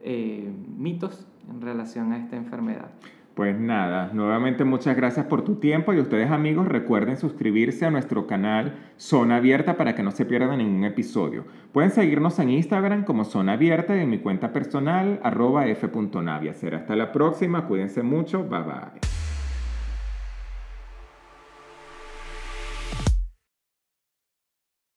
eh, 0.03 0.51
mitos 0.77 1.27
en 1.49 1.61
relación 1.61 2.13
a 2.13 2.19
esta 2.19 2.37
enfermedad. 2.37 2.91
Pues 3.37 3.61
nada, 3.61 4.13
nuevamente 4.15 4.65
muchas 4.65 4.97
gracias 4.97 5.27
por 5.27 5.43
tu 5.43 5.57
tiempo 5.57 5.93
y 5.93 6.01
ustedes 6.01 6.31
amigos 6.31 6.67
recuerden 6.67 7.19
suscribirse 7.19 7.85
a 7.85 7.91
nuestro 7.91 8.27
canal 8.27 8.77
Zona 8.97 9.37
Abierta 9.37 9.77
para 9.77 9.95
que 9.95 10.03
no 10.03 10.11
se 10.11 10.25
pierdan 10.25 10.57
ningún 10.57 10.85
episodio. 10.85 11.45
Pueden 11.71 11.91
seguirnos 11.91 12.39
en 12.39 12.49
Instagram 12.49 13.05
como 13.05 13.25
Zona 13.25 13.53
Abierta 13.53 13.95
y 13.95 14.01
en 14.01 14.09
mi 14.09 14.21
cuenta 14.21 14.55
personal 14.55 15.21
arroba 15.23 15.67
f.navia. 15.67 16.55
Será 16.55 16.79
hasta 16.79 16.97
la 16.97 17.13
próxima, 17.13 17.67
cuídense 17.67 18.03
mucho, 18.03 18.43
bye 18.45 18.63
bye. 18.63 19.16